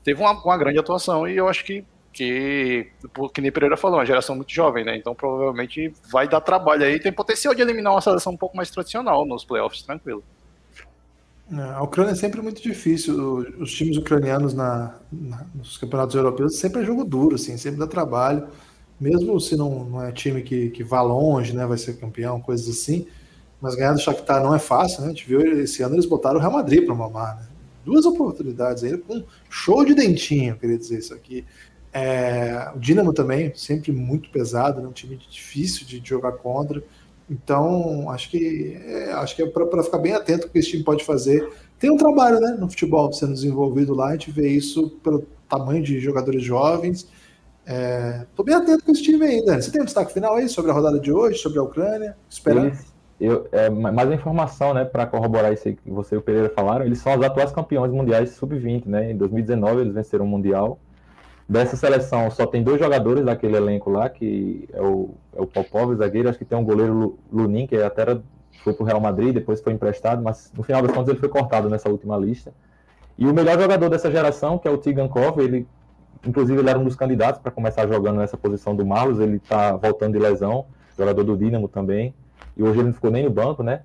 [0.03, 1.85] teve uma, uma grande atuação e eu acho que
[2.17, 2.87] que,
[3.35, 4.97] que nem Pereira falou, uma geração muito jovem, né?
[4.97, 6.99] Então provavelmente vai dar trabalho aí.
[6.99, 10.25] Tem potencial de eliminar uma seleção um pouco mais tradicional nos playoffs, tranquilo.
[11.53, 13.15] É, a Ucrânia é sempre muito difícil.
[13.61, 17.87] Os times ucranianos na, na, nos campeonatos europeus sempre é jogo duro, assim, sempre dá
[17.87, 18.49] trabalho.
[18.99, 21.67] Mesmo se não, não é time que, que vá longe, né?
[21.67, 23.07] Vai ser campeão, coisas assim.
[23.61, 25.09] Mas ganhar do Shakhtar não é fácil, né?
[25.09, 27.47] A gente viu esse ano eles botaram o Real Madrid para mamar, né?
[27.85, 31.45] Duas oportunidades ainda com um show de dentinho, queria dizer isso aqui.
[31.99, 34.87] É, o Dinamo também, sempre muito pesado, né?
[34.87, 36.85] um time difícil de jogar contra.
[37.29, 40.85] Então, acho que é, acho que é para ficar bem atento o que esse time
[40.85, 41.49] pode fazer.
[41.79, 45.83] Tem um trabalho né, no futebol sendo desenvolvido lá, a gente vê isso pelo tamanho
[45.83, 47.09] de jogadores jovens.
[47.65, 49.61] Estou é, bem atento com esse time ainda.
[49.61, 52.15] Você tem um destaque final aí sobre a rodada de hoje, sobre a Ucrânia?
[52.29, 52.77] Esperando.
[53.19, 56.99] Eu, é, mais informação, né, para corroborar isso que você e o Pereira falaram, eles
[56.99, 59.11] são os atuais campeões mundiais sub-20, né?
[59.13, 60.79] Em 2019 eles venceram o Mundial
[61.49, 65.95] Dessa seleção só tem dois jogadores daquele elenco lá, que é o, é o Popov,
[65.95, 68.23] zagueiro, acho que tem um goleiro Lunin, que até era,
[68.65, 71.29] foi para o Real Madrid, depois foi emprestado, mas no final das contas ele foi
[71.29, 72.53] cortado nessa última lista.
[73.17, 75.69] E o melhor jogador dessa geração, que é o Tigankov, ele,
[76.27, 79.77] inclusive ele era um dos candidatos para começar jogando nessa posição do Marlos, ele está
[79.77, 80.67] voltando de lesão,
[80.99, 82.13] jogador do Dinamo também,
[82.57, 83.83] e hoje ele não ficou nem no banco, né?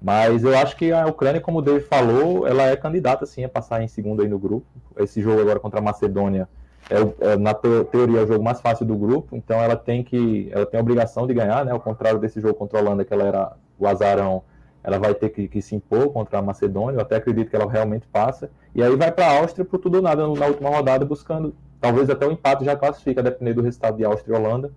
[0.00, 3.48] Mas eu acho que a Ucrânia, como o David falou, ela é candidata sim a
[3.48, 4.66] passar em segundo aí no grupo.
[4.96, 6.48] Esse jogo agora contra a Macedônia
[6.90, 10.48] é, é na teoria é o jogo mais fácil do grupo, então ela tem que
[10.52, 11.72] ela tem a obrigação de ganhar, né?
[11.72, 14.42] Ao contrário desse jogo contra a Holanda, que ela era o azarão,
[14.82, 16.96] ela vai ter que, que se impor contra a Macedônia.
[16.96, 18.50] Eu até acredito que ela realmente passa.
[18.74, 22.08] E aí vai para a Áustria por tudo ou nada na última rodada, buscando talvez
[22.08, 24.72] até o empate já classifica, dependendo do resultado de Áustria e Holanda.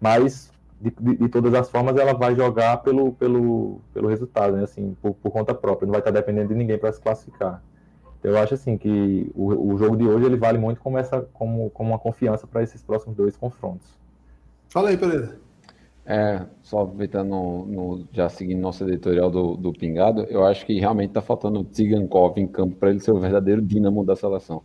[0.00, 4.64] Mas de, de, de, todas as formas, ela vai jogar pelo, pelo, pelo resultado, né?
[4.64, 5.86] assim, por, por conta própria.
[5.86, 7.62] Não vai estar dependendo de ninguém para se classificar.
[8.22, 11.70] Eu acho assim que o, o jogo de hoje ele vale muito como, essa, como,
[11.70, 13.86] como uma confiança para esses próximos dois confrontos.
[14.68, 15.38] Fala aí, Pereira.
[16.04, 20.78] É, só aproveitando, no, no, já seguindo nosso editorial do, do Pingado, eu acho que
[20.78, 24.62] realmente está faltando o Tsigankov em campo para ele ser o verdadeiro dínamo da seleção.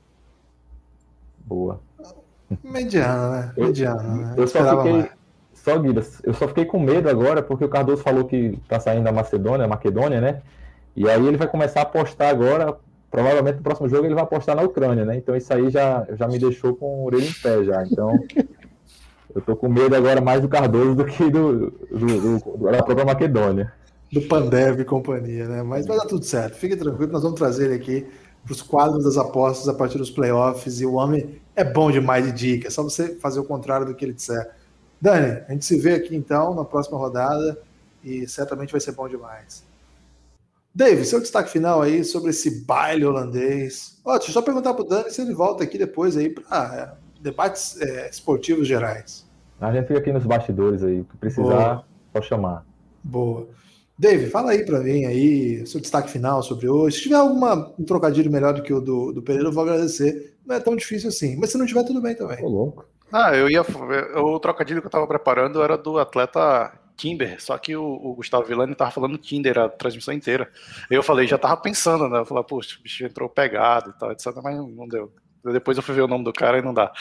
[1.46, 1.80] Boa.
[2.63, 3.54] Mediana, né?
[3.58, 4.34] Mediana, né?
[4.36, 5.12] Eu, eu só fiquei, mais.
[5.54, 9.04] só Guidas, eu só fiquei com medo agora porque o Cardoso falou que está saindo
[9.04, 10.41] da Macedônia, Maquedônia, né?
[10.96, 12.76] E aí ele vai começar a apostar agora
[13.10, 15.17] provavelmente no próximo jogo ele vai apostar na Ucrânia, né?
[15.17, 17.84] Então isso aí já, já me deixou com o orelha em pé já.
[17.86, 18.20] Então
[19.34, 23.06] eu tô com medo agora mais do Cardoso do que do, do, do da própria
[23.06, 23.74] Maquedônia.
[24.12, 25.63] Do Pandev e companhia, né?
[25.63, 26.56] Mas vai dar tudo certo.
[26.56, 28.08] Fique tranquilo, nós vamos trazer ele aqui
[28.43, 30.80] para os quadros das apostas a partir dos playoffs.
[30.80, 33.93] E o homem é bom demais de dica, é só você fazer o contrário do
[33.93, 34.50] que ele disser.
[35.00, 37.62] Dani, a gente se vê aqui então na próxima rodada
[38.04, 39.66] e certamente vai ser bom demais.
[40.78, 44.00] Dave, seu destaque final aí sobre esse baile holandês.
[44.06, 46.96] Ó, deixa eu só perguntar para o Dani se ele volta aqui depois aí para
[47.20, 49.28] é, debates é, esportivos gerais.
[49.60, 52.63] A gente fica aqui nos bastidores aí, se precisar, só chamar.
[53.04, 53.48] Boa.
[53.98, 56.98] Dave, fala aí para mim aí, seu destaque final sobre hoje.
[56.98, 60.36] Se tiver alguma um trocadilho melhor do que o do, do Pereira, eu vou agradecer.
[60.46, 62.38] Não é tão difícil assim, mas se não tiver, tudo bem também.
[62.38, 62.86] Tô louco.
[63.12, 63.66] Ah, eu ia.
[64.22, 68.46] O trocadilho que eu estava preparando era do atleta Timber, só que o, o Gustavo
[68.46, 70.52] Villani tava falando Tinder a transmissão inteira.
[70.90, 72.20] Eu falei, já tava pensando, né?
[72.20, 75.14] Eu falei, poxa, o bicho entrou pegado e tal, etc, mas não deu.
[75.46, 76.92] Depois eu fui ver o nome do cara e não dá.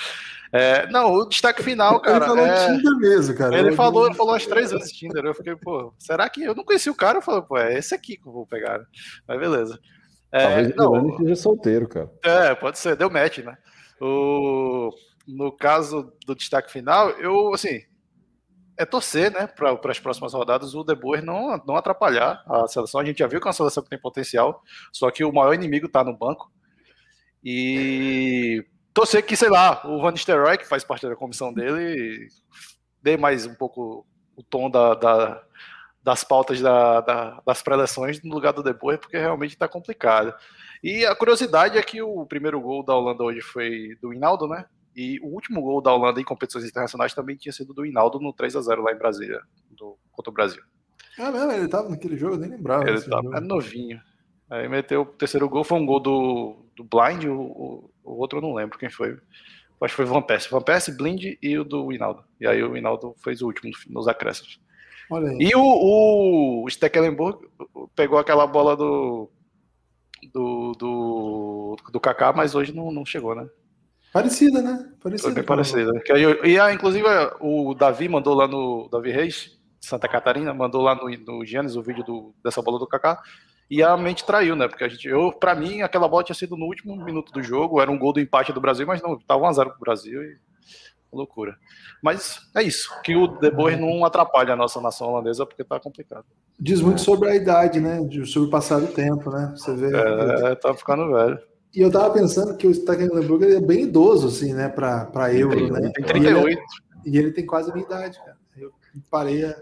[0.53, 2.19] É, não, o destaque final, cara.
[2.19, 2.67] Ele falou é...
[2.67, 3.59] Tinder mesmo, cara.
[3.59, 5.25] Ele falou, ele falou umas três vezes Tinder.
[5.25, 7.19] Eu fiquei, pô, será que eu não conheci o cara?
[7.19, 8.81] Eu falei, pô, é esse aqui que eu vou pegar.
[9.27, 9.81] Mas beleza.
[10.31, 12.11] É, Talvez não, o seja solteiro, cara.
[12.23, 13.57] É, pode ser, deu match, né?
[14.01, 14.91] O,
[15.27, 17.81] no caso do destaque final, eu, assim,
[18.79, 23.01] é torcer, né, para as próximas rodadas o De Boer não, não atrapalhar a seleção.
[23.01, 24.63] A gente já viu que é uma seleção que tem potencial,
[24.93, 26.51] só que o maior inimigo está no banco.
[27.43, 32.29] E torcer que, sei lá, o Van Nistelrooy, que faz parte da comissão dele,
[33.03, 35.43] dê mais um pouco o tom da, da
[36.07, 40.33] das pautas da, da, das preleções no lugar do De Boer, porque realmente está complicado.
[40.81, 44.67] E a curiosidade é que o primeiro gol da Holanda hoje foi do Hinaldo, né?
[44.97, 48.33] E o último gol da Holanda em competições internacionais também tinha sido do Hinaldo no
[48.33, 50.63] 3 a 0 lá em Brasília, do, contra o Brasil.
[51.19, 51.53] Ah, mesmo?
[51.53, 52.89] Ele estava naquele jogo, eu nem lembrava.
[52.89, 54.01] Ele estava, é novinho.
[54.49, 58.39] Aí meteu o terceiro gol, foi um gol do, do Blind, o, o, o outro
[58.39, 59.19] eu não lembro quem foi.
[59.83, 60.51] Acho que foi Van Persie.
[60.51, 62.25] Van Persie, Blind e o do Hinaldo.
[62.41, 64.59] E aí o Hinaldo fez o último nos acréscimos.
[65.39, 67.47] E o, o Stecklenburg
[67.95, 69.31] pegou aquela bola do
[70.33, 73.47] do, do, do Kaká, mas hoje não, não chegou, né?
[74.17, 74.89] Parecida, né?
[75.03, 75.29] Parecida.
[75.29, 75.93] Foi bem parecida.
[76.43, 77.07] E, a, inclusive,
[77.39, 78.89] o Davi mandou lá no.
[78.91, 82.87] Davi Reis, Santa Catarina, mandou lá no, no Giannis o vídeo do, dessa bola do
[82.87, 83.23] Kaká.
[83.71, 84.69] E a mente traiu, né?
[84.69, 87.79] Porque a gente, eu, pra mim, aquela bola tinha sido no último minuto do jogo,
[87.79, 90.39] era um gol do empate do Brasil, mas não, tava 1x0 pro Brasil e
[91.13, 91.55] loucura.
[92.03, 95.79] Mas é isso, que o De Boer não atrapalha a nossa nação holandesa porque tá
[95.79, 96.25] complicado.
[96.59, 97.99] Diz muito sobre a idade, né?
[98.25, 99.53] Sobre o passar do tempo, né?
[99.55, 99.95] Você vê.
[99.95, 101.39] É, tá ficando velho.
[101.77, 105.93] E eu tava pensando que o Stecklenburg é bem idoso, assim, né, para Euro, né?
[105.95, 106.49] Tem 38.
[106.49, 106.63] E ele,
[107.05, 108.39] e ele, tem quase a minha idade, cara.
[108.57, 108.73] Eu
[109.11, 109.55] parei a,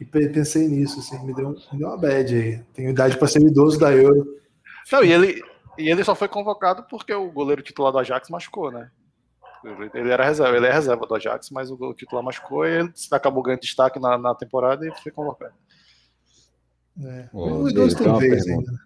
[0.00, 2.60] e pensei nisso, assim, me deu, me deu uma bad aí.
[2.74, 4.26] Tenho idade para ser idoso da Euro.
[4.90, 5.44] Não, e ele,
[5.78, 8.90] e ele só foi convocado porque o goleiro titular do Ajax machucou, né?
[9.94, 13.44] Ele era reserva, ele é reserva do Ajax, mas o titular machucou e ele acabou
[13.44, 15.54] ganhando destaque na, na temporada e foi convocado.
[17.00, 17.28] É.
[17.32, 18.72] o idoso tem vez ainda.
[18.72, 18.78] Né?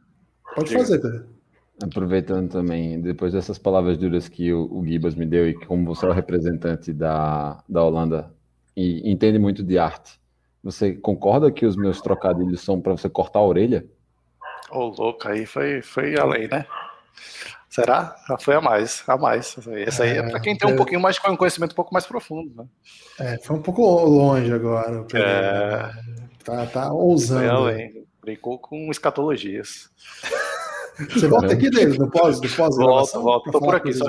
[0.55, 1.38] Pode fazer, Pedro.
[1.83, 6.07] Aproveitando também, depois dessas palavras duras que o, o Gibas me deu, e como você
[6.07, 8.33] é o representante da, da Holanda
[8.77, 10.19] e entende muito de arte,
[10.63, 13.87] você concorda que os meus trocadilhos são para você cortar a orelha?
[14.71, 16.67] Ô, oh, louco, aí foi, foi além, né?
[17.69, 18.17] Será?
[18.41, 19.57] Foi a mais, a mais.
[19.87, 22.07] Essa aí é, é para quem tem um pouquinho mais um conhecimento um pouco mais
[22.07, 22.67] profundo, né?
[23.21, 25.07] É, foi um pouco longe agora.
[25.15, 25.91] É...
[26.43, 27.41] Tá, tá ousando.
[27.41, 28.07] Foi além.
[28.21, 29.91] Brincou com escatologias.
[31.11, 33.51] Você volta aqui, David, no pós, no pós Volto, volto.
[33.51, 34.07] Tô por aqui, só,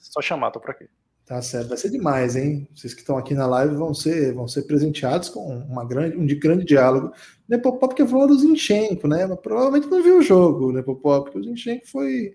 [0.00, 0.86] só chamar, tô por aqui.
[1.26, 2.68] Tá certo, vai ser demais, hein?
[2.72, 6.24] Vocês que estão aqui na live vão ser, vão ser presenteados com uma grande, um
[6.38, 7.12] grande diálogo.
[7.48, 9.26] Nepopop que falou do Zinchenko, né?
[9.26, 12.32] Mas provavelmente não viu o jogo, Nepopop, porque o Zinchenko foi.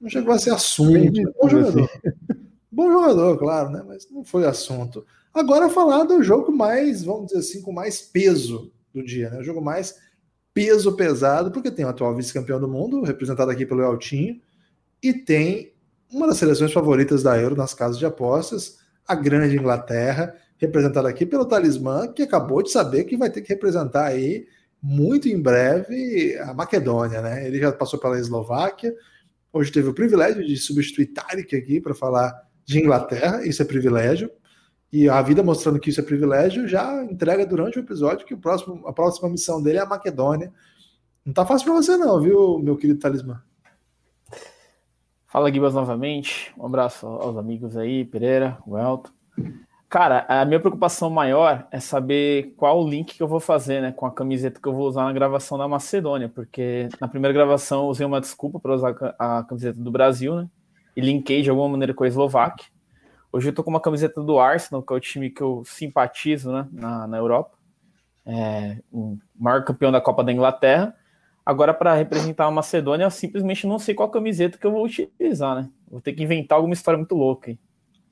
[0.00, 1.20] não chegou a ser assunto.
[1.20, 1.90] É bom jogador.
[2.74, 3.84] Bom jogador, claro, né?
[3.86, 5.04] Mas não foi assunto.
[5.34, 9.40] Agora falar do jogo mais, vamos dizer assim, com mais peso do dia, né?
[9.40, 9.94] O jogo mais
[10.54, 14.40] peso pesado, porque tem o atual vice-campeão do mundo, representado aqui pelo Eltinho,
[15.02, 15.72] e tem
[16.10, 21.26] uma das seleções favoritas da Euro nas casas de apostas, a grande Inglaterra, representada aqui
[21.26, 24.46] pelo Talismã, que acabou de saber que vai ter que representar aí
[24.80, 27.46] muito em breve a Macedônia, né?
[27.46, 28.94] Ele já passou pela Eslováquia,
[29.52, 32.32] hoje teve o privilégio de substituir Tarek aqui para falar
[32.64, 34.30] de Inglaterra, isso é privilégio.
[34.92, 38.38] E a vida mostrando que isso é privilégio já entrega durante o episódio que o
[38.38, 40.52] próximo, a próxima missão dele é a Macedônia.
[41.24, 43.40] Não tá fácil para você não, viu, meu querido Talismã?
[45.26, 46.52] Fala, Guibas, novamente.
[46.58, 49.10] Um abraço aos amigos aí, Pereira, o Elton.
[49.88, 53.92] Cara, a minha preocupação maior é saber qual o link que eu vou fazer, né,
[53.92, 57.84] com a camiseta que eu vou usar na gravação da Macedônia, porque na primeira gravação
[57.84, 60.48] eu usei uma desculpa para usar a camiseta do Brasil, né,
[60.96, 62.66] e linkei de alguma maneira com a Eslováquia.
[63.32, 66.52] Hoje eu tô com uma camiseta do Arsenal, que é o time que eu simpatizo,
[66.52, 67.56] né, na, na Europa.
[68.26, 70.94] É, o maior campeão da Copa da Inglaterra.
[71.44, 75.56] Agora, para representar a Macedônia, eu simplesmente não sei qual camiseta que eu vou utilizar,
[75.56, 75.70] né?
[75.90, 77.58] Vou ter que inventar alguma história muito louca aí.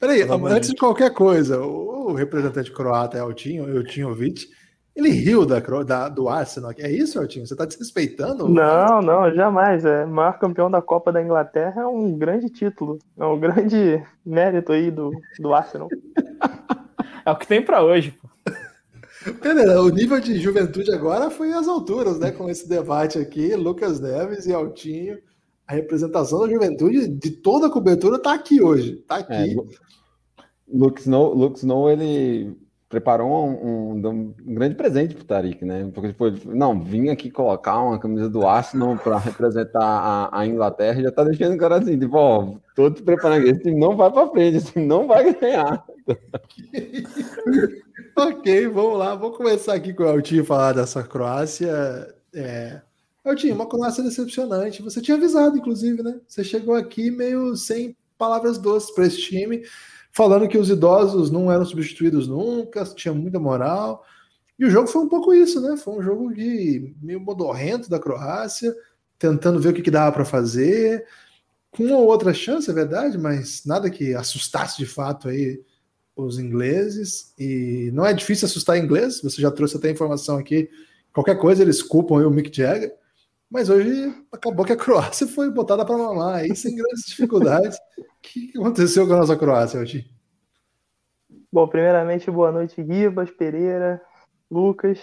[0.01, 4.49] Peraí, antes de qualquer coisa, o representante croata é Altinho, Eltinhovic,
[4.95, 6.73] ele riu da, da, do Arsenal.
[6.79, 7.47] É isso, Altinho?
[7.47, 8.49] Você está desrespeitando?
[8.49, 9.85] Não, não, jamais.
[9.85, 12.99] É maior campeão da Copa da Inglaterra é um grande título.
[13.17, 15.89] É um grande mérito aí do, do Arsenal.
[17.25, 18.29] é o que tem para hoje, pô.
[19.85, 22.31] O nível de juventude agora foi às alturas, né?
[22.31, 25.19] Com esse debate aqui, Lucas Neves e Altinho.
[25.67, 28.95] A representação da juventude de toda a cobertura está aqui hoje.
[28.95, 29.33] Está aqui.
[29.33, 29.55] É,
[30.73, 32.57] Luke Snow, Luke Snow, ele
[32.91, 35.89] preparou um, um, um grande presente para o Tariq, né?
[35.95, 40.99] Porque tipo, não, vim aqui colocar uma camisa do Arsenal para representar a, a, Inglaterra
[40.99, 43.97] e já tá deixando o cara assim, tipo, ó, tô te preparando esse time não
[43.97, 45.87] vai para frente, esse time não vai ganhar.
[48.17, 52.13] ok, vamos lá, vou começar aqui com o Eltinho falar dessa Croácia.
[52.35, 52.81] É...
[53.25, 54.83] Eltinho, uma Croácia decepcionante.
[54.83, 56.19] Você tinha avisado, inclusive, né?
[56.27, 59.63] Você chegou aqui meio sem palavras doces para esse time,
[60.13, 64.05] falando que os idosos não eram substituídos nunca, tinha muita moral.
[64.59, 65.77] E o jogo foi um pouco isso, né?
[65.77, 68.75] Foi um jogo de meio modorrento da Croácia,
[69.19, 71.07] tentando ver o que, que dava para fazer,
[71.71, 75.63] com uma outra chance, é verdade, mas nada que assustasse de fato aí
[76.17, 80.69] os ingleses, e não é difícil assustar inglês, você já trouxe até a informação aqui,
[81.13, 82.93] qualquer coisa eles culpam o Mick Jagger,
[83.51, 87.77] mas hoje acabou que a Croácia foi botada para mamar aí sem grandes dificuldades.
[87.99, 90.09] O que aconteceu com a nossa Croácia, hoje?
[91.53, 94.01] Bom, primeiramente, boa noite, Ribas, Pereira,
[94.49, 95.01] Lucas,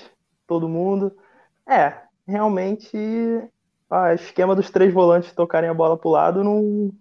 [0.48, 1.12] todo mundo.
[1.68, 2.98] É, realmente,
[3.90, 6.94] o esquema dos três volantes tocarem a bola para o lado não,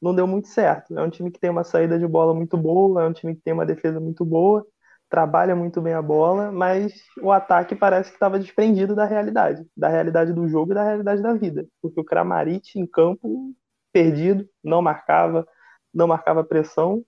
[0.00, 0.98] não deu muito certo.
[0.98, 3.42] É um time que tem uma saída de bola muito boa, é um time que
[3.42, 4.66] tem uma defesa muito boa,
[5.08, 6.92] trabalha muito bem a bola, mas
[7.22, 11.22] o ataque parece que estava desprendido da realidade, da realidade do jogo e da realidade
[11.22, 13.54] da vida, porque o Kramaric em campo
[13.92, 15.46] perdido, não marcava,
[15.92, 17.02] não marcava pressão,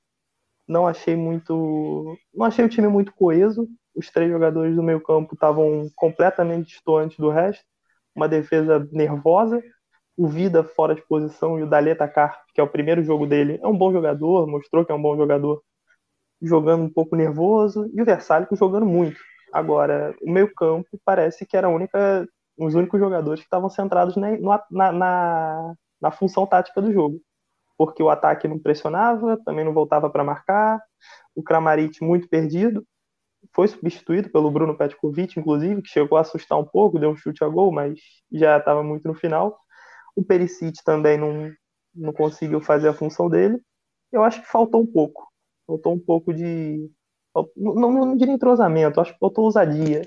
[0.66, 3.68] não achei muito, não achei o time muito coeso.
[3.94, 7.64] Os três jogadores do meio campo estavam completamente distantes do resto,
[8.14, 9.62] uma defesa nervosa,
[10.16, 13.59] o Vida fora de posição e o Daleta Carp, que é o primeiro jogo dele,
[13.62, 15.62] é um bom jogador, mostrou que é um bom jogador,
[16.41, 19.20] jogando um pouco nervoso, e o Versálico jogando muito.
[19.53, 22.26] Agora, o meio-campo parece que era única,
[22.57, 24.28] os únicos jogadores que estavam centrados na,
[24.70, 27.20] na, na, na função tática do jogo.
[27.76, 30.80] Porque o ataque não pressionava, também não voltava para marcar,
[31.34, 32.84] o Kramaric muito perdido,
[33.55, 37.43] foi substituído pelo Bruno Petkovic, inclusive, que chegou a assustar um pouco, deu um chute
[37.43, 37.99] a gol, mas
[38.30, 39.59] já estava muito no final.
[40.14, 41.51] O Perisic também não,
[41.95, 43.59] não conseguiu fazer a função dele.
[44.12, 45.30] Eu acho que faltou um pouco.
[45.71, 46.91] Faltou um pouco de.
[47.57, 50.03] Não, não, não diria entrosamento, acho que faltou ousadia.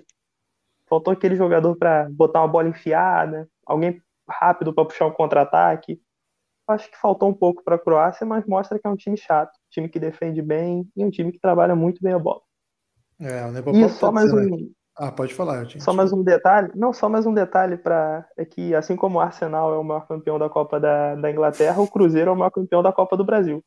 [0.89, 6.01] Faltou aquele jogador para botar uma bola enfiada, alguém rápido para puxar um contra-ataque.
[6.67, 9.51] Acho que faltou um pouco para a Croácia, mas mostra que é um time chato,
[9.51, 12.41] um time que defende bem e um time que trabalha muito bem a bola.
[13.21, 15.65] É, o e só mais um, ah, pode falar.
[15.79, 16.71] Só mais um detalhe.
[16.75, 20.05] Não, só mais um detalhe para é que assim como o Arsenal é o maior
[20.07, 23.23] campeão da Copa da, da Inglaterra, o Cruzeiro é o maior campeão da Copa do
[23.23, 23.63] Brasil.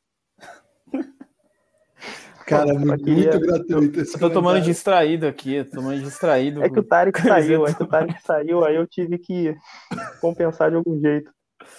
[2.46, 4.00] Cara, muito, muito gratuito.
[4.00, 6.62] Eu tô tomando distraído aqui, tô tomando distraído.
[6.62, 9.54] É que o Tarek saiu, é que o Tarek saiu, aí eu tive que
[10.20, 11.30] compensar de algum jeito.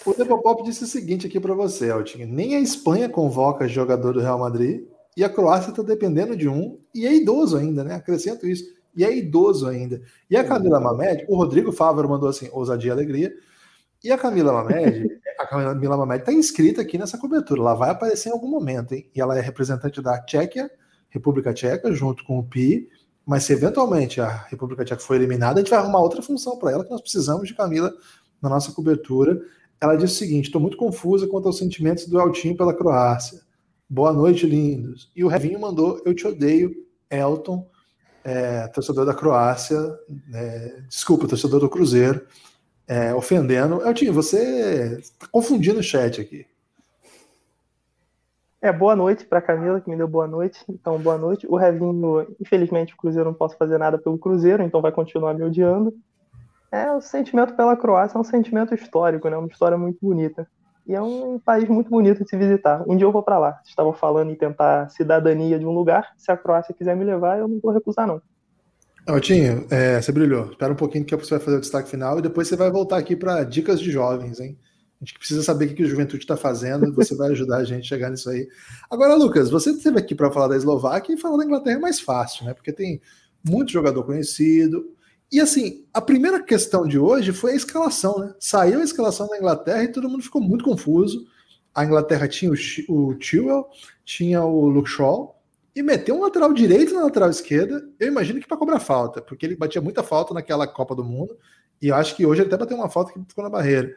[0.06, 2.28] O Nepopop disse o seguinte aqui para você, Altinho.
[2.28, 4.82] Nem a Espanha convoca jogador do Real Madrid
[5.16, 7.96] e a Croácia tá dependendo de um, e é idoso ainda, né?
[7.96, 8.66] Acrescento isso
[8.98, 10.02] e é idoso ainda.
[10.30, 13.34] E a Camila Mamed, o Rodrigo Fávaro mandou assim, ousadia e alegria.
[14.04, 17.62] E a Camila Mamed a Camila Mamed está inscrita aqui nessa cobertura.
[17.62, 19.10] Ela vai aparecer em algum momento, hein?
[19.16, 20.70] E ela é representante da Tchequia,
[21.10, 22.90] República Tcheca, junto com o Pi.
[23.26, 26.72] Mas se eventualmente a República Tcheca for eliminada, a gente vai arrumar outra função para
[26.72, 27.94] ela, que nós precisamos de Camila
[28.42, 29.40] na nossa cobertura.
[29.80, 33.42] Ela disse o seguinte: estou muito confusa quanto aos sentimentos do Altinho pela Croácia.
[33.88, 35.12] Boa noite, lindos.
[35.16, 36.74] E o Revinho mandou: Eu te odeio,
[37.12, 37.70] Elton,
[38.24, 39.78] é, torcedor da Croácia,
[40.34, 42.26] é, desculpa, torcedor do Cruzeiro,
[42.88, 43.86] é, ofendendo.
[43.86, 46.46] Eltinho, você está confundindo o chat aqui.
[48.62, 50.64] É, boa noite para Camila, que me deu boa noite.
[50.68, 51.46] Então, boa noite.
[51.48, 55.44] O Revinho, infelizmente, o Cruzeiro não posso fazer nada pelo Cruzeiro, então vai continuar me
[55.44, 55.94] odiando.
[56.72, 59.38] É, o sentimento pela Croácia é um sentimento histórico, né?
[59.38, 60.48] Uma história muito bonita.
[60.88, 62.84] E é um país muito bonito de se visitar.
[62.88, 63.52] Um dia eu vou para lá.
[63.54, 66.14] Vocês estavam falando em tentar cidadania de um lugar.
[66.18, 68.22] Se a Croácia quiser me levar, eu não vou recusar, não.
[69.08, 70.52] Altinho, é, você brilhou.
[70.52, 72.98] Espera um pouquinho que você vai fazer o destaque final e depois você vai voltar
[72.98, 74.58] aqui para dicas de jovens, hein?
[75.00, 77.86] A gente precisa saber o que o Juventude está fazendo você vai ajudar a gente
[77.86, 78.48] a chegar nisso aí.
[78.90, 82.02] Agora, Lucas, você esteve aqui para falar da Eslováquia e falar da Inglaterra é mais
[82.02, 82.54] fácil, né?
[82.54, 83.00] Porque tem
[83.48, 84.92] muito jogador conhecido.
[85.32, 88.34] E assim, a primeira questão de hoje foi a escalação, né?
[88.40, 91.26] Saiu a escalação da Inglaterra e todo mundo ficou muito confuso.
[91.74, 92.56] A Inglaterra tinha o,
[92.90, 93.18] o
[94.04, 95.37] tinha o Luke Shaw
[95.78, 97.88] e meteu um lateral direito na lateral esquerda.
[98.00, 101.38] Eu imagino que para cobrar falta, porque ele batia muita falta naquela Copa do Mundo.
[101.82, 103.94] E eu acho que hoje ele até bateu uma falta que ficou na barreira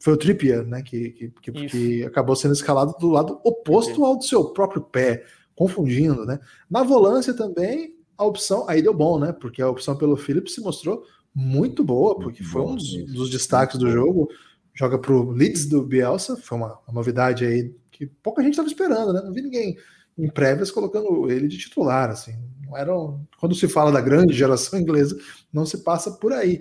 [0.00, 4.16] foi o Trippier, né, que, que, que, que, acabou sendo escalado do lado oposto ao
[4.16, 6.40] do seu próprio pé, confundindo, né?
[6.70, 9.30] Na volância também, a opção, aí deu bom, né?
[9.30, 11.04] Porque a opção pelo Phillips se mostrou
[11.34, 14.30] muito boa, porque foi um dos, dos destaques do jogo.
[14.72, 18.68] Joga para o Leeds do Bielsa, foi uma, uma, novidade aí que pouca gente estava
[18.68, 19.20] esperando, né?
[19.22, 19.76] Não vi ninguém
[20.24, 22.34] em prévias colocando ele de titular, assim.
[22.64, 22.92] Não era,
[23.38, 25.18] quando se fala da grande geração inglesa,
[25.52, 26.60] não se passa por aí.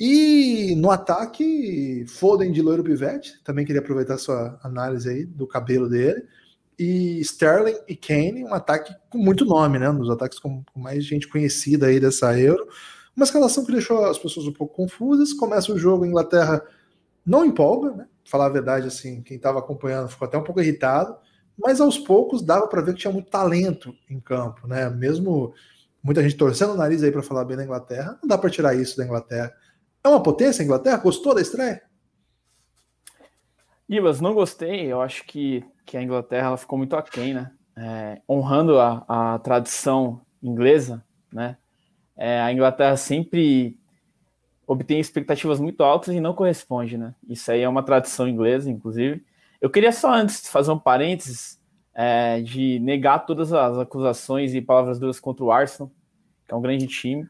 [0.00, 5.88] E no ataque, Foden de loiro pivete, também queria aproveitar sua análise aí do cabelo
[5.88, 6.24] dele.
[6.78, 9.90] E Sterling e Kane, um ataque com muito nome, né?
[9.90, 12.68] Um dos ataques com, mais gente conhecida aí dessa Euro.
[13.16, 15.32] Uma escalação que deixou as pessoas um pouco confusas.
[15.32, 16.62] Começa o jogo, a Inglaterra
[17.26, 18.06] não empolga, né?
[18.24, 21.16] Falar a verdade, assim, quem estava acompanhando ficou até um pouco irritado,
[21.58, 24.88] mas aos poucos dava para ver que tinha muito talento em campo, né?
[24.88, 25.52] Mesmo
[26.02, 28.74] muita gente torcendo o nariz aí para falar bem da Inglaterra, não dá para tirar
[28.74, 29.52] isso da Inglaterra.
[30.02, 30.96] É uma potência a Inglaterra?
[30.98, 31.82] Gostou da estreia?
[33.88, 34.86] Ibas, não gostei.
[34.86, 37.50] Eu acho que, que a Inglaterra ela ficou muito aquém, né?
[37.76, 41.56] É, honrando a, a tradição inglesa, né?
[42.16, 43.78] É, a Inglaterra sempre
[44.66, 47.14] obtém expectativas muito altas e não corresponde, né?
[47.28, 49.24] Isso aí é uma tradição inglesa, inclusive.
[49.60, 51.60] Eu queria só antes fazer um parênteses
[51.92, 55.90] é, de negar todas as acusações e palavras duras contra o Arsenal,
[56.46, 57.28] que é um grande time.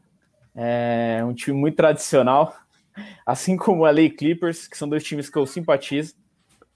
[0.55, 2.53] É um time muito tradicional,
[3.25, 6.13] assim como a LA Clippers, que são dois times que eu simpatizo.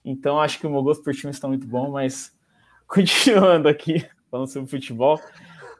[0.04, 2.34] Então acho que o meu gosto por time está muito bom, mas
[2.88, 5.20] continuando aqui, falando sobre futebol,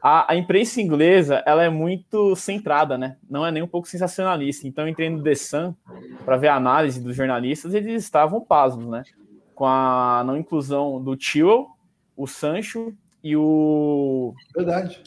[0.01, 3.17] a, a, imprensa inglesa ela é muito centrada, né?
[3.29, 4.67] Não é nem um pouco sensacionalista.
[4.67, 5.75] Então, entrei no The Sun
[6.23, 9.03] para ver a análise dos jornalistas, eles estavam pasmos, né?
[9.55, 11.67] Com a não inclusão do Tio,
[12.15, 12.93] o Sancho
[13.25, 14.35] e o.
[14.55, 15.01] Verdade.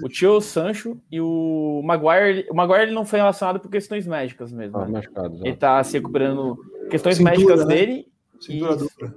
[0.00, 2.46] O tio Sancho e o Maguire.
[2.48, 4.78] O Maguire ele não foi relacionado por questões médicas mesmo.
[4.78, 5.00] Ah, né?
[5.40, 6.56] ele está se recuperando
[6.88, 7.74] questões Cintura, médicas né?
[7.74, 8.08] dele.
[8.38, 8.76] Cintura e...
[8.76, 9.14] dura.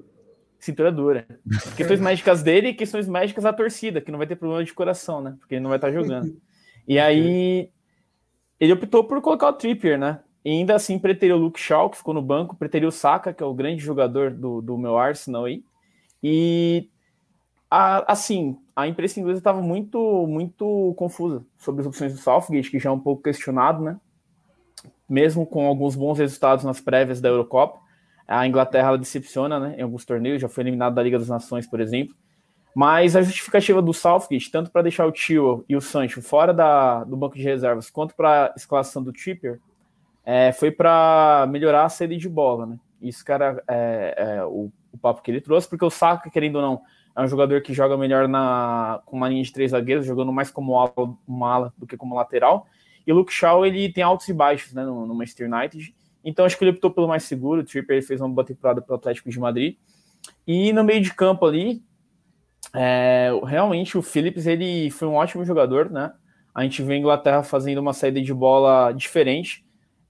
[0.58, 1.28] Cintura dura.
[1.78, 5.22] questões médicas dele e questões médicas da torcida, que não vai ter problema de coração,
[5.22, 5.36] né?
[5.40, 6.36] Porque ele não vai estar tá jogando.
[6.88, 7.70] E aí
[8.60, 10.22] ele optou por colocar o Trippier, né?
[10.46, 13.42] E ainda assim preteriu o Luke Shaw, que ficou no banco, preteriu o Saka, que
[13.42, 15.64] é o grande jogador do, do meu Arsenal aí.
[16.22, 16.88] E
[17.70, 22.78] a, assim, a imprensa inglesa estava muito, muito confusa sobre as opções do Southgate, que
[22.78, 24.00] já é um pouco questionado, né?
[25.10, 27.80] Mesmo com alguns bons resultados nas prévias da Eurocopa,
[28.28, 29.76] a Inglaterra decepciona, né?
[29.80, 32.16] Em alguns torneios, já foi eliminado da Liga das Nações, por exemplo.
[32.76, 37.04] Mas a justificativa do Southgate, tanto para deixar o Tio e o Sancho fora da,
[37.04, 39.60] do banco de reservas, quanto para a escalação do Trippier,
[40.26, 42.80] é, foi para melhorar a saída de bola, né?
[43.02, 46.62] Isso, cara, é, é o, o, papo que ele trouxe, porque o Saka, querendo ou
[46.62, 46.82] não,
[47.16, 50.50] é um jogador que joga melhor na, com uma linha de três zagueiros, jogando mais
[50.50, 50.94] como ala,
[51.28, 52.66] uma ala do que como lateral.
[53.06, 55.96] E o Luke Shaw, ele tem altos e baixos né, no, no Manchester United.
[56.24, 57.62] Então acho que ele optou pelo mais seguro.
[57.62, 59.78] O Tripper fez uma boa temporada para o Atlético de Madrid.
[60.48, 61.84] E no meio de campo ali,
[62.74, 66.12] é, realmente o Phillips ele foi um ótimo jogador, né?
[66.54, 69.65] A gente vê a Inglaterra fazendo uma saída de bola diferente.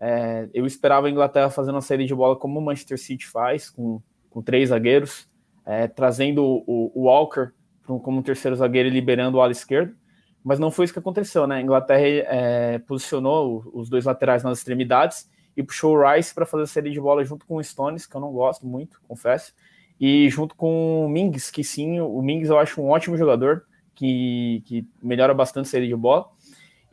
[0.07, 3.69] É, eu esperava a Inglaterra fazendo uma saída de bola como o Manchester City faz,
[3.69, 5.27] com, com três zagueiros
[5.65, 7.49] é, trazendo o, o Walker
[7.85, 9.95] como um terceiro zagueiro e liberando o ala esquerdo,
[10.43, 11.57] mas não foi isso que aconteceu, né?
[11.57, 16.63] A Inglaterra é, posicionou os dois laterais nas extremidades e puxou o Rice para fazer
[16.63, 19.53] a série de bola junto com o Stones, que eu não gosto muito, confesso,
[19.99, 24.61] e junto com o Mings, que sim, o Mings eu acho um ótimo jogador, que,
[24.65, 26.29] que melhora bastante a série de bola.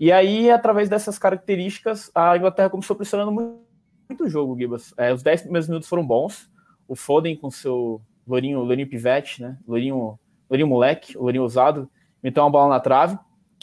[0.03, 3.61] E aí, através dessas características, a Inglaterra começou pressionando muito,
[4.09, 4.92] muito o jogo, Gibas.
[4.96, 6.50] É, os 10 primeiros minutos foram bons.
[6.88, 9.57] O Foden com seu Lourinho, Lourinho Pivete, né?
[9.64, 10.18] Lourinho,
[10.50, 11.88] Lourinho moleque, Lourinho usado,
[12.20, 13.16] meteu uma bola na trave.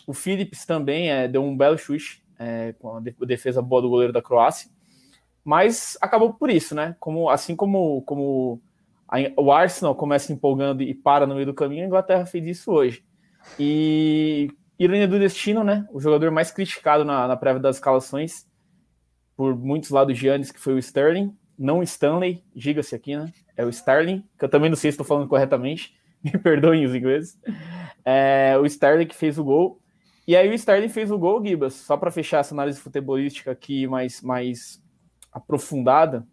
[0.08, 4.14] O Phillips também é, deu um belo chute é, com a defesa boa do goleiro
[4.14, 4.72] da Croácia.
[5.44, 6.96] Mas acabou por isso, né?
[7.02, 8.62] Como, assim como, como
[9.10, 12.72] a, o Arsenal começa empolgando e para no meio do caminho, a Inglaterra fez isso
[12.72, 13.04] hoje.
[13.60, 14.50] E
[14.80, 15.86] ironia do destino, né?
[15.92, 18.48] O jogador mais criticado na, na prévia das escalações
[19.36, 23.32] por muitos lados de Giannis, que foi o Sterling, não o Stanley, diga-se aqui, né?
[23.56, 26.96] É o Sterling, que eu também não sei se estou falando corretamente, me perdoem os
[26.96, 27.38] ingleses.
[28.06, 29.82] É, o Sterling que fez o gol.
[30.26, 33.88] E aí o Sterling fez o gol, Gibas, só para fechar essa análise futebolística aqui
[33.88, 34.82] mais, mais
[35.32, 36.26] aprofundada.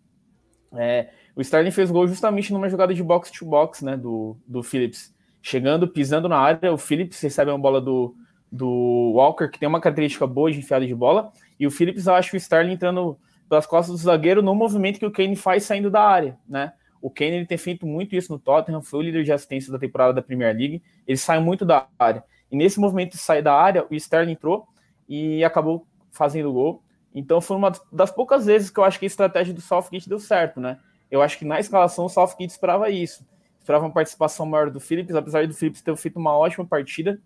[0.75, 5.15] É, o Sterling fez o gol justamente numa jogada de box-to-box, né, do, do Phillips.
[5.43, 8.15] Chegando, pisando na área, o Phillips recebe uma bola do,
[8.57, 12.35] do Walker, que tem uma característica boa de enfiada de bola, e o Phillips acha
[12.35, 16.03] o Sterling entrando pelas costas do zagueiro no movimento que o Kane faz saindo da
[16.03, 16.73] área, né?
[17.01, 19.79] O Kane ele tem feito muito isso no Tottenham, foi o líder de assistência da
[19.79, 22.25] temporada da Premier League, ele sai muito da área.
[22.51, 24.67] E nesse movimento de sair da área, o Sterling entrou
[25.09, 26.83] e acabou fazendo gol.
[27.15, 30.19] Então foi uma das poucas vezes que eu acho que a estratégia do Southgate deu
[30.19, 30.79] certo, né?
[31.11, 33.25] Eu acho que na escalação o Southgate esperava isso.
[33.61, 37.21] Esperava uma participação maior do Phillips, apesar do Phillips ter feito uma ótima partida.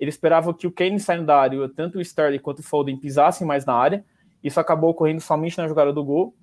[0.00, 3.46] Ele esperava que o Kane saindo da área, tanto o Sterling quanto o Foden pisassem
[3.46, 4.02] mais na área.
[4.42, 6.34] Isso acabou ocorrendo somente na jogada do gol.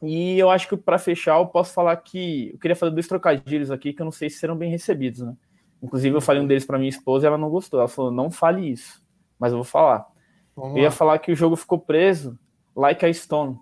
[0.00, 3.72] E eu acho que para fechar, eu posso falar que eu queria fazer dois trocadilhos
[3.72, 5.34] aqui que eu não sei se serão bem recebidos, né?
[5.82, 7.80] Inclusive, eu falei um deles para minha esposa e ela não gostou.
[7.80, 9.02] Ela falou: não fale isso,
[9.36, 10.06] mas eu vou falar.
[10.54, 12.38] Vamos eu ia falar que o jogo ficou preso,
[12.74, 13.58] like a Stone.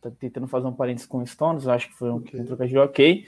[0.00, 2.40] Tá tentando fazer um parênteses com Stones, eu acho que foi um, okay.
[2.40, 3.26] um trocadilho ok.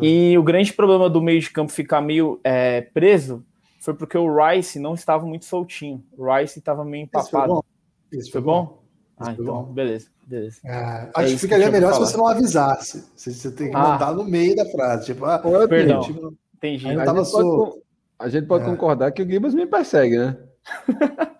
[0.00, 3.44] E o grande problema do meio de campo ficar meio é, preso
[3.80, 6.04] foi porque o Rice não estava muito soltinho.
[6.12, 7.64] O Rice estava meio empapado.
[8.12, 8.66] Isso foi bom?
[8.66, 8.80] bom?
[9.18, 10.08] Ah, então, beleza.
[10.26, 10.60] beleza.
[10.64, 13.06] É, é acho que ficaria melhor se você não avisasse.
[13.16, 13.80] Você, tem que ah.
[13.80, 15.06] mandar no meio da frase.
[15.06, 16.02] Tipo, ah, perdão.
[16.02, 16.88] Tipo, Entendi.
[16.88, 17.80] A, gente pode,
[18.18, 18.66] a gente pode é.
[18.66, 20.38] concordar que o Gibas me persegue, né?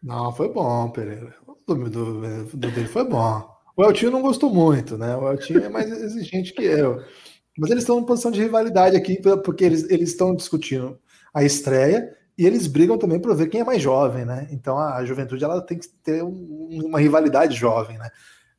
[0.00, 1.34] não, foi bom, Pereira.
[1.46, 3.48] O do, do, do dele foi bom.
[3.76, 5.16] O Eltinho não gostou muito, né?
[5.16, 7.02] O Eltinho é mais exigente que eu.
[7.58, 10.98] Mas eles estão em posição de rivalidade aqui, porque eles, eles estão discutindo
[11.34, 14.48] a estreia e eles brigam também para ver quem é mais jovem, né?
[14.50, 18.08] Então a juventude ela tem que ter um, uma rivalidade jovem, né?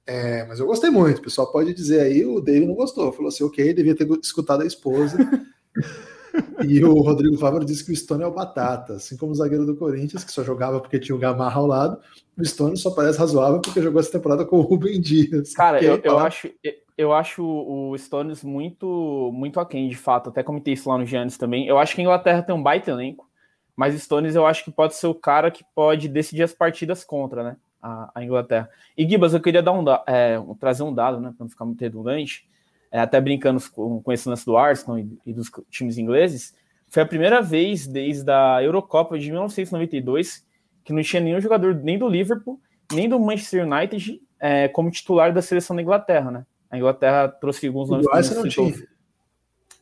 [0.08, 1.18] É, mas eu gostei muito.
[1.18, 3.12] O pessoal pode dizer aí, o David não gostou.
[3.12, 5.18] Falou assim, ok, devia ter escutado a esposa.
[6.64, 9.66] e o Rodrigo Fávaro disse que o Stone é o batata, assim como o zagueiro
[9.66, 11.98] do Corinthians, que só jogava porque tinha o Gamarra ao lado.
[12.38, 15.54] O Stone só parece razoável porque jogou essa temporada com o Rubem Dias.
[15.54, 16.50] Cara, eu, eu, acho,
[16.98, 20.30] eu acho o Stones muito, muito aquém, de fato.
[20.30, 21.68] Até comentei isso lá no Giannis também.
[21.68, 23.30] Eu acho que a Inglaterra tem um baita elenco,
[23.76, 27.44] mas Stones eu acho que pode ser o cara que pode decidir as partidas contra,
[27.44, 27.58] né?
[27.82, 28.70] A, a Inglaterra.
[28.98, 31.34] E Gibas, eu queria dar um, é, trazer um dado, né?
[31.36, 32.48] Para não ficar muito redundante.
[32.92, 36.56] É, até brincando com, com esse lance do Arsenal e, e dos times ingleses.
[36.88, 40.46] Foi a primeira vez desde a Eurocopa de 1992
[40.84, 42.62] que não tinha nenhum jogador nem do Liverpool,
[42.94, 46.46] nem do Manchester United é, como titular da seleção da Inglaterra, né?
[46.70, 48.06] A Inglaterra trouxe alguns nomes.
[48.08, 48.74] O não tinha.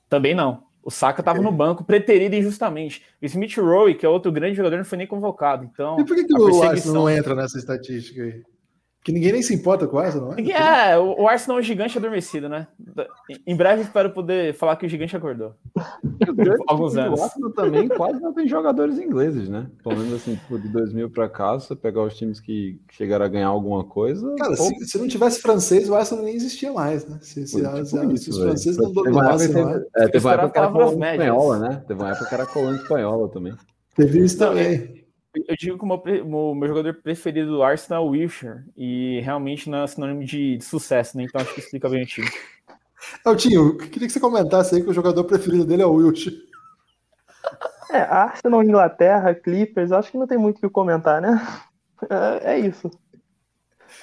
[0.09, 0.63] Também não.
[0.83, 3.03] O Saka estava no banco, preterido injustamente.
[3.21, 5.63] O Smith Rowe, que é outro grande jogador, não foi nem convocado.
[5.63, 8.43] Então, e por que, que o Arsenal não entra nessa estatística aí?
[9.03, 10.91] Que ninguém nem se importa com o Arsenal, não é?
[10.93, 12.67] É, o Arsenal é um gigante adormecido, né?
[13.45, 15.55] Em breve espero poder falar que o gigante acordou.
[16.67, 17.19] Alguns anos.
[17.19, 19.67] O Arsenal também quase não tem jogadores ingleses, né?
[19.83, 23.27] Pelo menos assim, tipo, de 2000 para cá, você pegar os times que chegaram a
[23.27, 24.33] ganhar alguma coisa.
[24.37, 24.55] Cara, ou...
[24.55, 27.19] se, se, não tivesse francês, o Arsenal nem existia mais, né?
[27.21, 29.83] Se, se, tipo se, se os franceses não dominassem mais.
[29.97, 31.83] É, teve uma época que era colônia espanhola, né?
[31.85, 33.53] Teve uma época que era colônia espanhola também.
[33.97, 35.02] Teve isso também.
[35.35, 39.19] Eu digo que o meu, o meu jogador preferido do Arsenal é o Wilshire, e
[39.21, 41.23] realmente não é sinônimo de, de, sucesso, né?
[41.23, 42.29] Então acho que explica bem o time.
[43.25, 46.37] Altinho, queria que você comentasse aí que o jogador preferido dele é o Wilshire.
[47.91, 51.41] É, Arsenal, Inglaterra, Clippers, acho que não tem muito o que comentar, né?
[52.09, 52.91] É, é isso.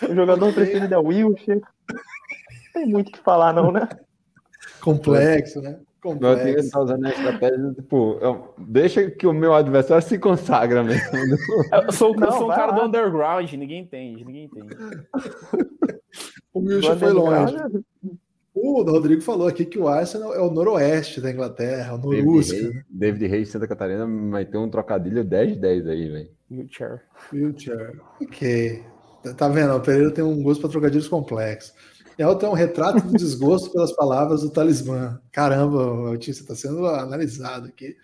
[0.02, 1.60] O jogador preferido é o Wilshire.
[1.60, 3.88] Não tem muito o que falar, não, né?
[4.80, 5.78] Complexo, né?
[6.02, 6.44] Complexo.
[6.44, 10.82] Meu time tá usando a estratégia, tipo, eu, deixa que o meu adversário se consagra
[10.82, 11.02] mesmo.
[11.72, 12.78] Eu sou, não, eu sou um cara lá.
[12.78, 14.76] do underground, ninguém entende, ninguém entende.
[16.54, 17.54] o Wilson foi longe.
[18.54, 22.54] O Rodrigo falou aqui que o Arsenal é o noroeste da Inglaterra, o Norusca.
[22.54, 26.30] David, Reis, David Reis Santa Catarina vai ter um trocadilho 10-10 aí, velho.
[26.50, 27.02] Wheelchair.
[27.32, 28.00] Wheelchair.
[28.20, 28.84] Ok.
[29.36, 29.74] Tá vendo?
[29.74, 31.74] O Pereira tem um gosto para trocadilhos complexos.
[32.20, 35.20] Elton é um retrato do desgosto pelas palavras do talismã.
[35.32, 37.96] Caramba, Tim, você está sendo analisado aqui.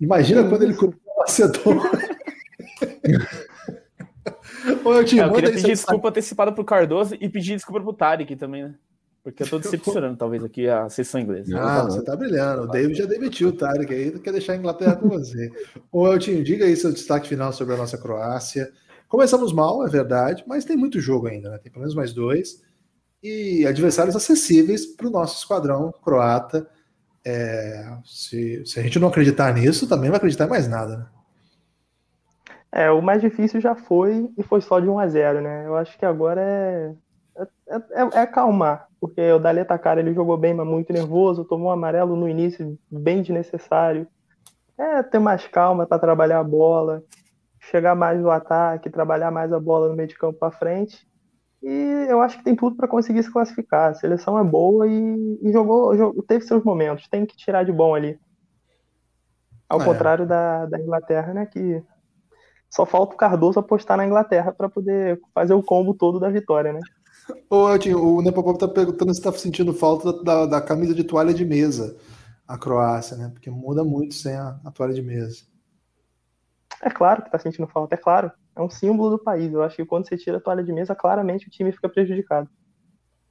[0.00, 1.24] Imagina quando ele comprou o.
[4.84, 8.34] Ô, Elton, é, eu queria pedir desculpa antecipada pro Cardoso e pedir desculpa pro Tarek
[8.34, 8.74] também, né?
[9.22, 11.56] Porque eu tô decepcionando, talvez, aqui a sessão inglesa.
[11.58, 12.62] Ah, você tá brilhando.
[12.62, 15.52] O David já demitiu o Tarek aí, não quer deixar a Inglaterra com você.
[15.92, 18.72] Ô, Eltinho, diga aí seu destaque final sobre a nossa Croácia.
[19.08, 21.58] Começamos mal, é verdade, mas tem muito jogo ainda, né?
[21.58, 22.60] Tem pelo menos mais dois.
[23.24, 26.68] E adversários acessíveis para o nosso esquadrão croata.
[27.24, 31.06] É, se, se, a gente não acreditar nisso, também vai acreditar em mais nada, né?
[32.70, 35.66] É, o mais difícil já foi e foi só de 1 a 0 né?
[35.66, 36.94] Eu acho que agora é,
[37.68, 41.68] é, é, é acalmar, porque o Daleta Cara ele jogou bem, mas muito nervoso, tomou
[41.68, 44.06] um amarelo no início, bem desnecessário.
[44.76, 47.02] É ter mais calma para trabalhar a bola,
[47.58, 51.06] chegar mais no ataque, trabalhar mais a bola no meio de campo para frente.
[51.64, 53.90] E eu acho que tem tudo para conseguir se classificar.
[53.90, 57.72] A seleção é boa e, e jogou, jogou, teve seus momentos, tem que tirar de
[57.72, 58.20] bom ali.
[59.66, 59.84] Ao é.
[59.84, 61.46] contrário da, da Inglaterra, né?
[61.46, 61.82] Que
[62.68, 66.70] só falta o Cardoso apostar na Inglaterra para poder fazer o combo todo da vitória,
[66.70, 66.80] né?
[67.48, 71.32] Ô, Elton, o Nepopop tá perguntando se tá sentindo falta da, da, camisa de toalha
[71.32, 71.96] de mesa,
[72.46, 73.30] a Croácia, né?
[73.32, 75.44] Porque muda muito sem a, a toalha de mesa.
[76.82, 78.30] É claro que tá sentindo falta, é claro.
[78.56, 79.52] É um símbolo do país.
[79.52, 82.48] Eu acho que quando você tira a toalha de mesa, claramente o time fica prejudicado.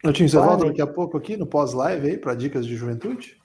[0.04, 3.42] Elton, você volta daqui a pouco aqui no pós-live aí para dicas de juventude?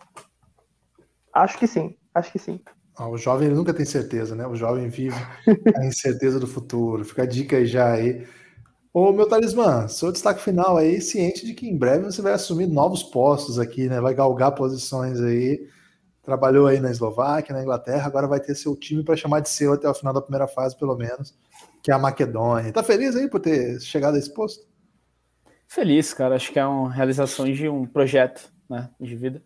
[1.32, 2.60] Acho que sim, acho que sim.
[2.96, 4.44] Ah, o jovem nunca tem certeza, né?
[4.44, 5.14] O jovem vive
[5.76, 7.04] a incerteza do futuro.
[7.04, 8.26] Fica a dica aí já aí.
[8.92, 12.66] Ô, meu talismã, seu destaque final aí, ciente de que em breve você vai assumir
[12.66, 14.00] novos postos aqui, né?
[14.00, 15.68] Vai galgar posições aí.
[16.24, 19.72] Trabalhou aí na Eslováquia, na Inglaterra, agora vai ter seu time para chamar de seu
[19.72, 21.38] até o final da primeira fase, pelo menos,
[21.82, 22.72] que é a Macedônia.
[22.72, 24.66] Tá feliz aí por ter chegado a esse posto?
[25.66, 26.34] Feliz, cara.
[26.34, 29.42] Acho que é uma realização de um projeto né, de vida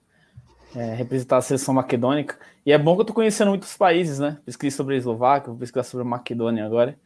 [0.74, 2.38] é, representar a seleção macedônica.
[2.64, 4.38] E é bom que eu tô conhecendo muitos países, né?
[4.44, 6.98] Pesquisei sobre a Eslováquia, vou pesquisar sobre a Macedônia agora.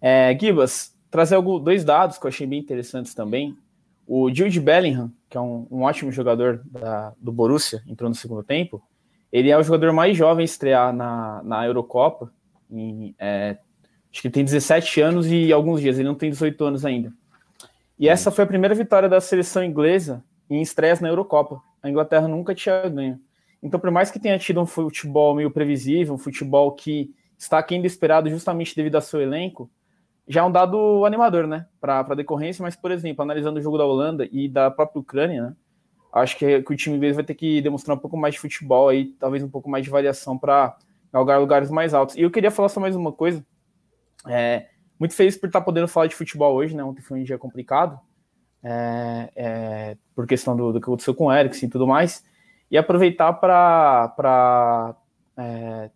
[0.00, 3.56] É, Gibas, trazer alguns, dois dados que eu achei bem interessantes também.
[4.06, 8.42] O Jude Bellingham, que é um, um ótimo jogador da, do Borussia, entrou no segundo
[8.42, 8.82] tempo.
[9.30, 12.32] Ele é o jogador mais jovem a estrear na, na Eurocopa.
[12.70, 13.58] Em, é,
[14.10, 17.12] acho que ele tem 17 anos e alguns dias, ele não tem 18 anos ainda.
[17.98, 22.28] E essa foi a primeira vitória da seleção inglesa em estreias na Eurocopa a Inglaterra
[22.28, 23.20] nunca tinha ganho.
[23.62, 27.80] Então, por mais que tenha tido um futebol meio previsível, um futebol que está aquém
[27.80, 29.70] do esperado justamente devido ao seu elenco,
[30.26, 32.62] já é um dado animador, né, para a decorrência.
[32.62, 35.56] Mas, por exemplo, analisando o jogo da Holanda e da própria Ucrânia, né,
[36.12, 38.88] acho que, que o time inglês vai ter que demonstrar um pouco mais de futebol
[38.88, 40.76] aí, talvez um pouco mais de variação para
[41.12, 42.16] galgar lugares mais altos.
[42.16, 43.44] E eu queria falar só mais uma coisa.
[44.28, 44.68] É,
[44.98, 46.84] muito feliz por estar podendo falar de futebol hoje, né?
[46.84, 47.98] Ontem foi um dia complicado,
[48.62, 52.24] é, é, por questão do, do, que aconteceu com o Ericsson e tudo mais,
[52.70, 54.94] e aproveitar para
[55.36, 55.90] é,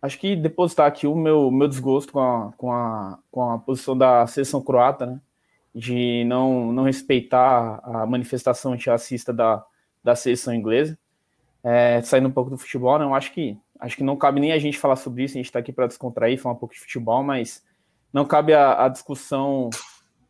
[0.00, 3.96] acho que depositar aqui o meu, meu desgosto com a, com, a, com a posição
[3.96, 5.20] da seleção croata, né?
[5.74, 9.62] De não, não respeitar a manifestação antirracista da,
[10.02, 10.98] da seleção inglesa.
[11.62, 13.04] É, saindo um pouco do futebol, né?
[13.04, 15.46] Eu acho que acho que não cabe nem a gente falar sobre isso, a gente
[15.46, 17.64] está aqui para descontrair, falar um pouco de futebol, mas
[18.12, 19.70] não cabe a, a discussão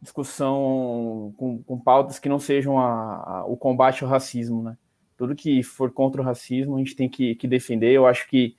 [0.01, 4.77] discussão com, com pautas que não sejam a, a, o combate ao racismo, né?
[5.17, 7.93] Tudo que for contra o racismo a gente tem que, que defender.
[7.93, 8.55] Eu acho que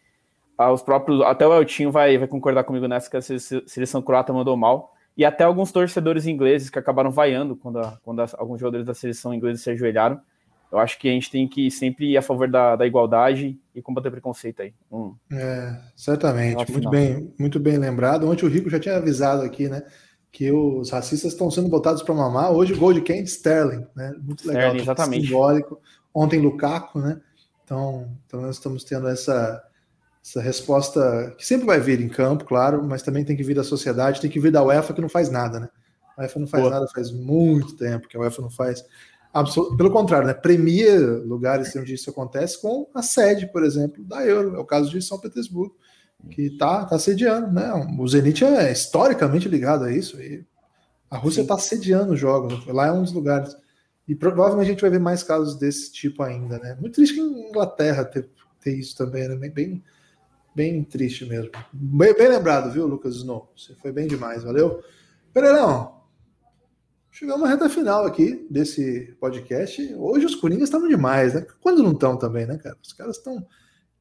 [0.57, 4.33] ah, os próprios, até o Eltinho vai, vai concordar comigo nessa que a seleção croata
[4.33, 4.93] mandou mal.
[5.15, 8.93] E até alguns torcedores ingleses que acabaram vaiando quando, a, quando a, alguns jogadores da
[8.93, 10.19] seleção inglesa se ajoelharam.
[10.71, 13.81] Eu acho que a gente tem que sempre ir a favor da, da igualdade e
[13.81, 14.73] combater preconceito aí.
[14.91, 16.71] Um, é, certamente.
[16.71, 18.29] Muito bem, muito bem lembrado.
[18.29, 19.83] Ontem o Rico já tinha avisado aqui, né?
[20.37, 22.51] que os racistas estão sendo botados para mamar.
[22.51, 23.23] Hoje, gol de quem?
[23.23, 24.13] Sterling, né?
[24.21, 25.25] Muito legal, Sterling, exatamente.
[25.25, 25.81] simbólico.
[26.13, 27.19] Ontem, Lukaku, né?
[27.63, 29.59] Então, então, nós estamos tendo essa,
[30.23, 33.63] essa resposta que sempre vai vir em campo, claro, mas também tem que vir da
[33.63, 35.69] sociedade, tem que vir da UEFA que não faz nada, né?
[36.15, 36.69] A UEFA não faz Pô.
[36.69, 38.85] nada faz muito tempo que a UEFA não faz.
[39.75, 40.33] Pelo contrário, né?
[40.33, 44.55] Premia lugares onde isso acontece com a sede, por exemplo, da Euro.
[44.55, 45.75] É o caso de São Petersburgo
[46.31, 47.71] que está tá sediando, né?
[47.97, 50.19] O Zenit é historicamente ligado a isso.
[50.19, 50.45] E
[51.09, 52.65] a Rússia está sediando os jogos.
[52.67, 53.55] Lá é um dos lugares.
[54.07, 56.77] E provavelmente a gente vai ver mais casos desse tipo ainda, né?
[56.79, 58.29] Muito triste que em Inglaterra ter,
[58.61, 59.35] ter isso também, né?
[59.35, 59.83] Bem, bem,
[60.55, 61.51] bem triste mesmo.
[61.73, 63.51] Bem, bem, lembrado, viu, Lucas Snow?
[63.55, 64.81] Você foi bem demais, valeu?
[65.33, 65.96] Pereirão,
[67.17, 69.91] chegamos à reta final aqui desse podcast.
[69.95, 71.47] Hoje os Coringas estavam demais, né?
[71.59, 72.77] Quando não estão também, né, cara?
[72.79, 73.43] Os caras estão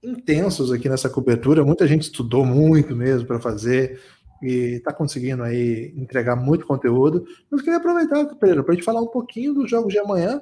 [0.03, 1.64] intensos aqui nessa cobertura.
[1.64, 3.99] Muita gente estudou muito mesmo para fazer.
[4.43, 7.25] e está conseguindo aí entregar muito conteúdo.
[7.51, 10.39] Mas queria aproveitar, Pereira, para a gente falar um pouquinho dos jogos de amanhã.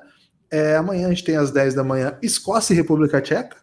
[0.50, 3.56] É, amanhã a gente tem às 10 da manhã Escócia e República Tcheca,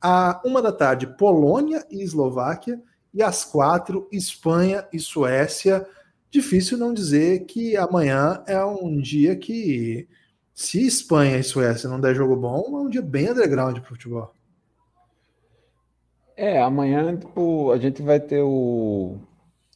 [0.00, 2.80] à uma da tarde Polônia e Eslováquia,
[3.12, 5.86] e às quatro Espanha e Suécia.
[6.34, 10.08] Difícil não dizer que amanhã é um dia que,
[10.52, 13.94] se Espanha e Suécia não der jogo bom, é um dia bem underground para o
[13.94, 14.34] futebol.
[16.36, 19.16] É, amanhã tipo, a gente vai ter o,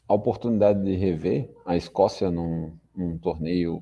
[0.09, 3.81] a oportunidade de rever a Escócia num, num torneio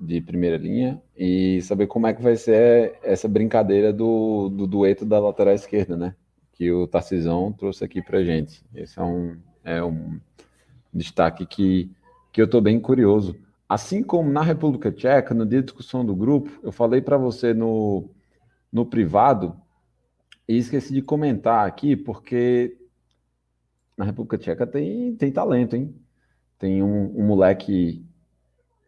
[0.00, 5.04] de primeira linha e saber como é que vai ser essa brincadeira do, do dueto
[5.04, 6.16] da lateral esquerda, né?
[6.54, 8.64] Que o Tarcisão trouxe aqui pra gente.
[8.74, 10.18] Esse é um, é um
[10.92, 11.90] destaque que,
[12.32, 13.36] que eu estou bem curioso.
[13.68, 17.54] Assim como na República Tcheca, no dia de discussão do grupo, eu falei para você
[17.54, 18.10] no,
[18.70, 19.56] no privado
[20.46, 22.76] e esqueci de comentar aqui, porque
[23.96, 25.94] na República Tcheca tem, tem talento, hein?
[26.58, 28.04] Tem um, um moleque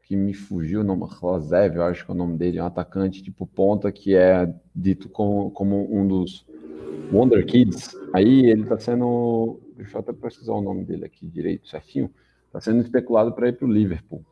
[0.02, 2.66] que me fugiu, o nome Rosev, eu acho que é o nome dele, é um
[2.66, 6.46] atacante tipo ponta que é dito como, como um dos
[7.10, 7.96] Wonder Kids.
[8.12, 12.10] Aí ele tá sendo, deixa eu até precisar o nome dele aqui direito, certinho,
[12.52, 14.24] tá sendo especulado para ir pro Liverpool.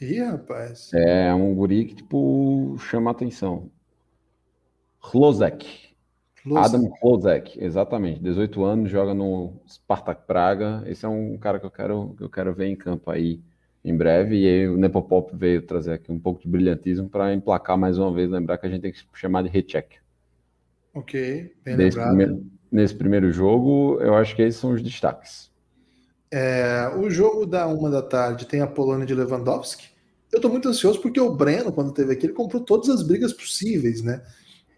[0.00, 0.90] Ih, rapaz.
[0.92, 3.70] É um guri que tipo chama atenção.
[5.00, 5.86] Hlozek.
[6.54, 10.84] Adam Hlozek, exatamente, 18 anos, joga no Spartak Praga.
[10.86, 13.40] Esse é um cara que eu quero, que eu quero ver em campo aí
[13.84, 14.36] em breve.
[14.42, 18.12] E aí o Nepopop veio trazer aqui um pouco de brilhantismo para emplacar mais uma
[18.12, 19.96] vez, lembrar que a gente tem que chamar de recheck.
[20.94, 25.50] Ok, bem nesse primeiro, nesse primeiro jogo, eu acho que esses são os destaques.
[26.30, 29.88] É, o jogo da uma da tarde tem a Polônia de Lewandowski.
[30.32, 33.32] Eu estou muito ansioso porque o Breno, quando teve aqui, ele comprou todas as brigas
[33.32, 34.22] possíveis, né?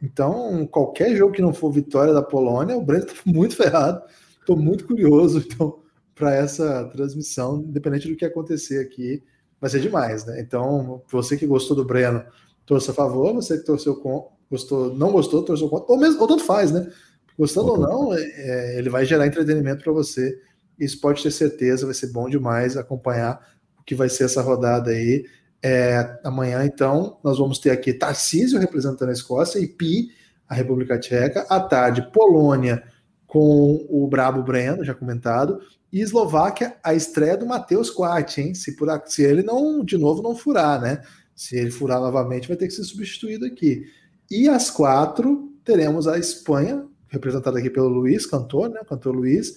[0.03, 4.03] Então, qualquer jogo que não for vitória da Polônia, o Breno está muito ferrado.
[4.41, 5.81] Estou muito curioso então,
[6.15, 9.23] para essa transmissão, independente do que acontecer aqui,
[9.61, 10.41] vai ser demais, né?
[10.41, 12.25] Então, você que gostou do Breno,
[12.65, 16.29] torça a favor, você que torceu com, gostou, não gostou, torceu contra, ou, mesmo, ou
[16.29, 16.91] tanto faz, né?
[17.39, 20.37] Gostando ou não, é, é, ele vai gerar entretenimento para você.
[20.79, 23.41] Isso pode ter certeza, vai ser bom demais acompanhar
[23.79, 25.25] o que vai ser essa rodada aí.
[25.63, 30.11] É, amanhã, então, nós vamos ter aqui Tarcísio representando a Escócia e Pi,
[30.49, 31.47] a República Tcheca.
[31.49, 32.83] À tarde, Polônia
[33.27, 35.61] com o Brabo Breno, já comentado.
[35.93, 38.55] E Eslováquia, a estreia do Matheus Quat, hein?
[38.55, 41.03] Se, por, se ele não, de novo, não furar, né?
[41.37, 43.85] Se ele furar novamente, vai ter que ser substituído aqui.
[44.31, 48.81] E às quatro, teremos a Espanha, representada aqui pelo Luiz, cantor, né?
[48.87, 49.57] Cantor Luiz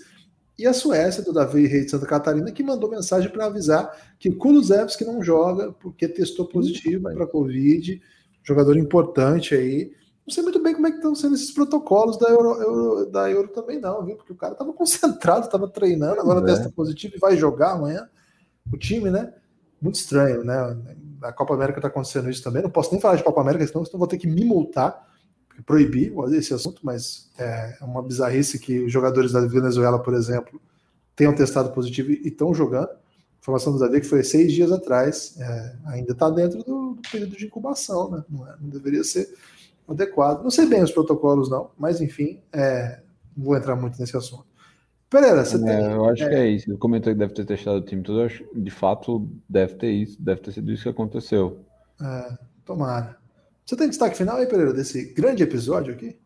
[0.62, 4.30] e a Suécia, do Davi Rei de Santa Catarina, que mandou mensagem para avisar que
[4.30, 7.99] o Kulusevski não joga porque testou positivo para Covid,
[8.43, 9.91] jogador importante aí.
[10.26, 13.32] Não sei muito bem como é que estão sendo esses protocolos da Euro, Euro da
[13.32, 14.16] Euro também não, viu?
[14.16, 16.54] Porque o cara estava concentrado, estava treinando, agora é.
[16.54, 18.08] testa positivo e vai jogar amanhã.
[18.72, 19.34] O time, né?
[19.82, 20.78] Muito estranho, né?
[21.24, 22.62] A Copa América está acontecendo isso também.
[22.62, 25.11] Não posso nem falar de Copa América, senão eu vou ter que me multar
[25.66, 30.62] proibir esse assunto, mas é uma bizarrice que os jogadores da Venezuela, por exemplo,
[31.16, 32.89] tenham testado positivo e estão jogando.
[32.89, 37.02] A informação do Davi que foi seis dias atrás, é, ainda está dentro do, do,
[37.12, 38.24] período de incubação, né?
[38.30, 39.28] Não, é, não, deveria ser
[39.88, 40.43] adequado.
[40.43, 42.99] Não sei bem os protocolos, não, mas enfim, é,
[43.36, 44.45] não vou entrar muito nesse assunto.
[45.10, 45.91] Pereira, você é, tem.
[45.91, 46.70] Eu acho que é isso.
[46.70, 48.22] Ele comentou que deve ter testado o time todo.
[48.22, 51.60] Acho, de fato, deve ter isso, deve ter sido isso que aconteceu.
[52.02, 53.20] É, tomara.
[53.66, 56.18] Você tem destaque final aí, Pereira, desse grande episódio aqui?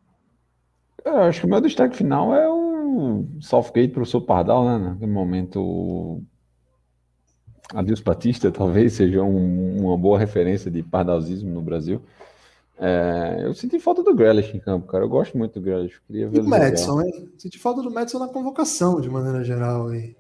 [1.04, 4.78] Eu acho que o meu destaque final é o Southgate para o seu Pardal, né?
[4.90, 6.22] Naquele momento,
[7.74, 12.02] Adios Batista talvez seja um, uma boa referência de pardalzismo no Brasil.
[12.78, 15.04] É, eu senti falta do Grealish em campo, cara.
[15.04, 16.02] Eu gosto muito do Grealish.
[16.08, 17.30] Queria ver e o Madison, hein?
[17.38, 19.88] Senti falta do Madison na convocação, de maneira geral.
[19.88, 20.16] Aí.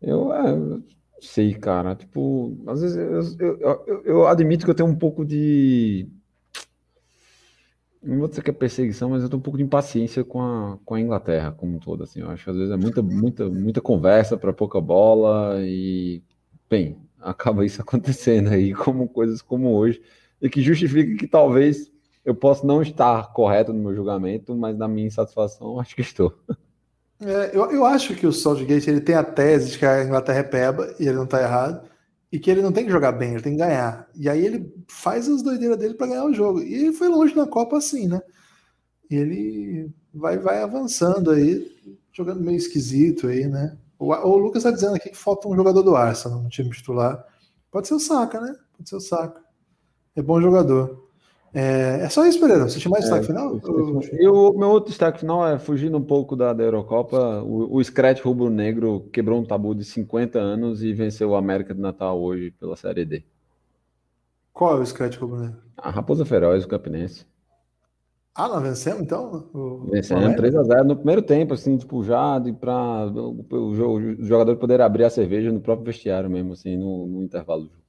[0.00, 0.82] Eu, é, eu
[1.20, 1.96] sei, cara.
[1.96, 2.96] Tipo, às vezes
[3.40, 6.08] eu, eu, eu, eu admito que eu tenho um pouco de
[8.02, 10.78] não vou dizer que é perseguição, mas eu tô um pouco de impaciência com a,
[10.84, 13.48] com a Inglaterra como um todo, assim, eu acho que às vezes é muita, muita,
[13.48, 16.22] muita conversa para pouca bola e,
[16.68, 20.00] bem, acaba isso acontecendo aí, como coisas como hoje,
[20.40, 21.90] e que justifica que talvez
[22.24, 26.34] eu possa não estar correto no meu julgamento, mas na minha insatisfação acho que estou.
[27.22, 30.38] É, eu, eu acho que o Southgate ele tem a tese de que a Inglaterra
[30.38, 31.89] é peba e ele não está errado
[32.32, 34.08] e que ele não tem que jogar bem, ele tem que ganhar.
[34.14, 36.62] E aí ele faz as doideiras dele para ganhar o jogo.
[36.62, 38.20] E ele foi longe na Copa assim, né?
[39.10, 41.66] E ele vai, vai avançando aí,
[42.12, 43.76] jogando meio esquisito aí, né?
[43.98, 47.24] O, o Lucas está dizendo aqui que falta um jogador do Arsenal no time titular.
[47.70, 48.54] Pode ser o Saka, né?
[48.76, 49.42] Pode ser o Saka.
[50.14, 51.09] É bom jogador.
[51.52, 52.68] É, é só isso, Pereira.
[52.68, 53.60] Você tinha mais destaque É, final?
[54.12, 57.82] E o meu outro destaque final é, fugindo um pouco da, da Eurocopa, o, o
[57.82, 62.52] Scratch rubro-negro quebrou um tabu de 50 anos e venceu o América de Natal hoje
[62.52, 63.24] pela Série D.
[64.52, 67.24] Qual é o Scratch Rubro A Raposa Feroz, o Campinense.
[68.34, 69.50] Ah, nós vencemos então?
[69.52, 69.90] O,
[70.28, 70.42] América?
[70.42, 75.50] 3x0 no primeiro tempo, assim, tipo, já pra o, o jogador poder abrir a cerveja
[75.50, 77.82] no próprio vestiário mesmo, assim, no, no intervalo do jogo.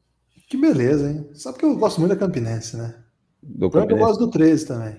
[0.49, 1.29] Que beleza, hein?
[1.33, 2.95] Sabe que eu gosto muito da Campinense, né?
[3.41, 4.05] Do Pior que eu Campinense.
[4.07, 4.95] gosto do 13 também.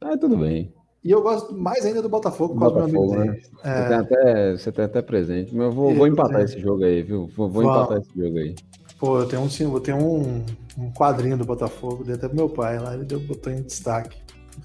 [0.00, 0.72] Ah, tudo bem.
[1.02, 2.82] E eu gosto mais ainda do Botafogo, Botafogo,
[3.14, 3.32] amigo né?
[3.32, 3.42] dele.
[3.42, 6.58] Você, É, tem até, você tem até presente, mas eu vou, Eu vou empatar esse
[6.60, 7.26] jogo aí, viu?
[7.36, 8.54] Vou, vou empatar esse jogo aí.
[8.98, 10.44] pô, eu tenho um, sim- eu tenho um,
[10.78, 14.16] um quadrinho do Botafogo, dei até pro meu pai lá, ele deu, botou em destaque.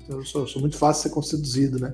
[0.07, 1.93] Eu sou, sou muito fácil de ser conduzido, né?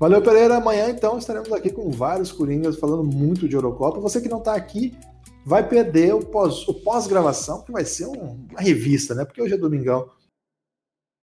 [0.00, 0.56] Valeu, Pereira.
[0.56, 4.00] Amanhã, então, estaremos aqui com vários Coringas falando muito de Eurocopa.
[4.00, 4.96] Você que não está aqui
[5.44, 9.24] vai perder o pós- o pós-gravação, que vai ser um- uma revista, né?
[9.24, 10.08] Porque hoje é domingão.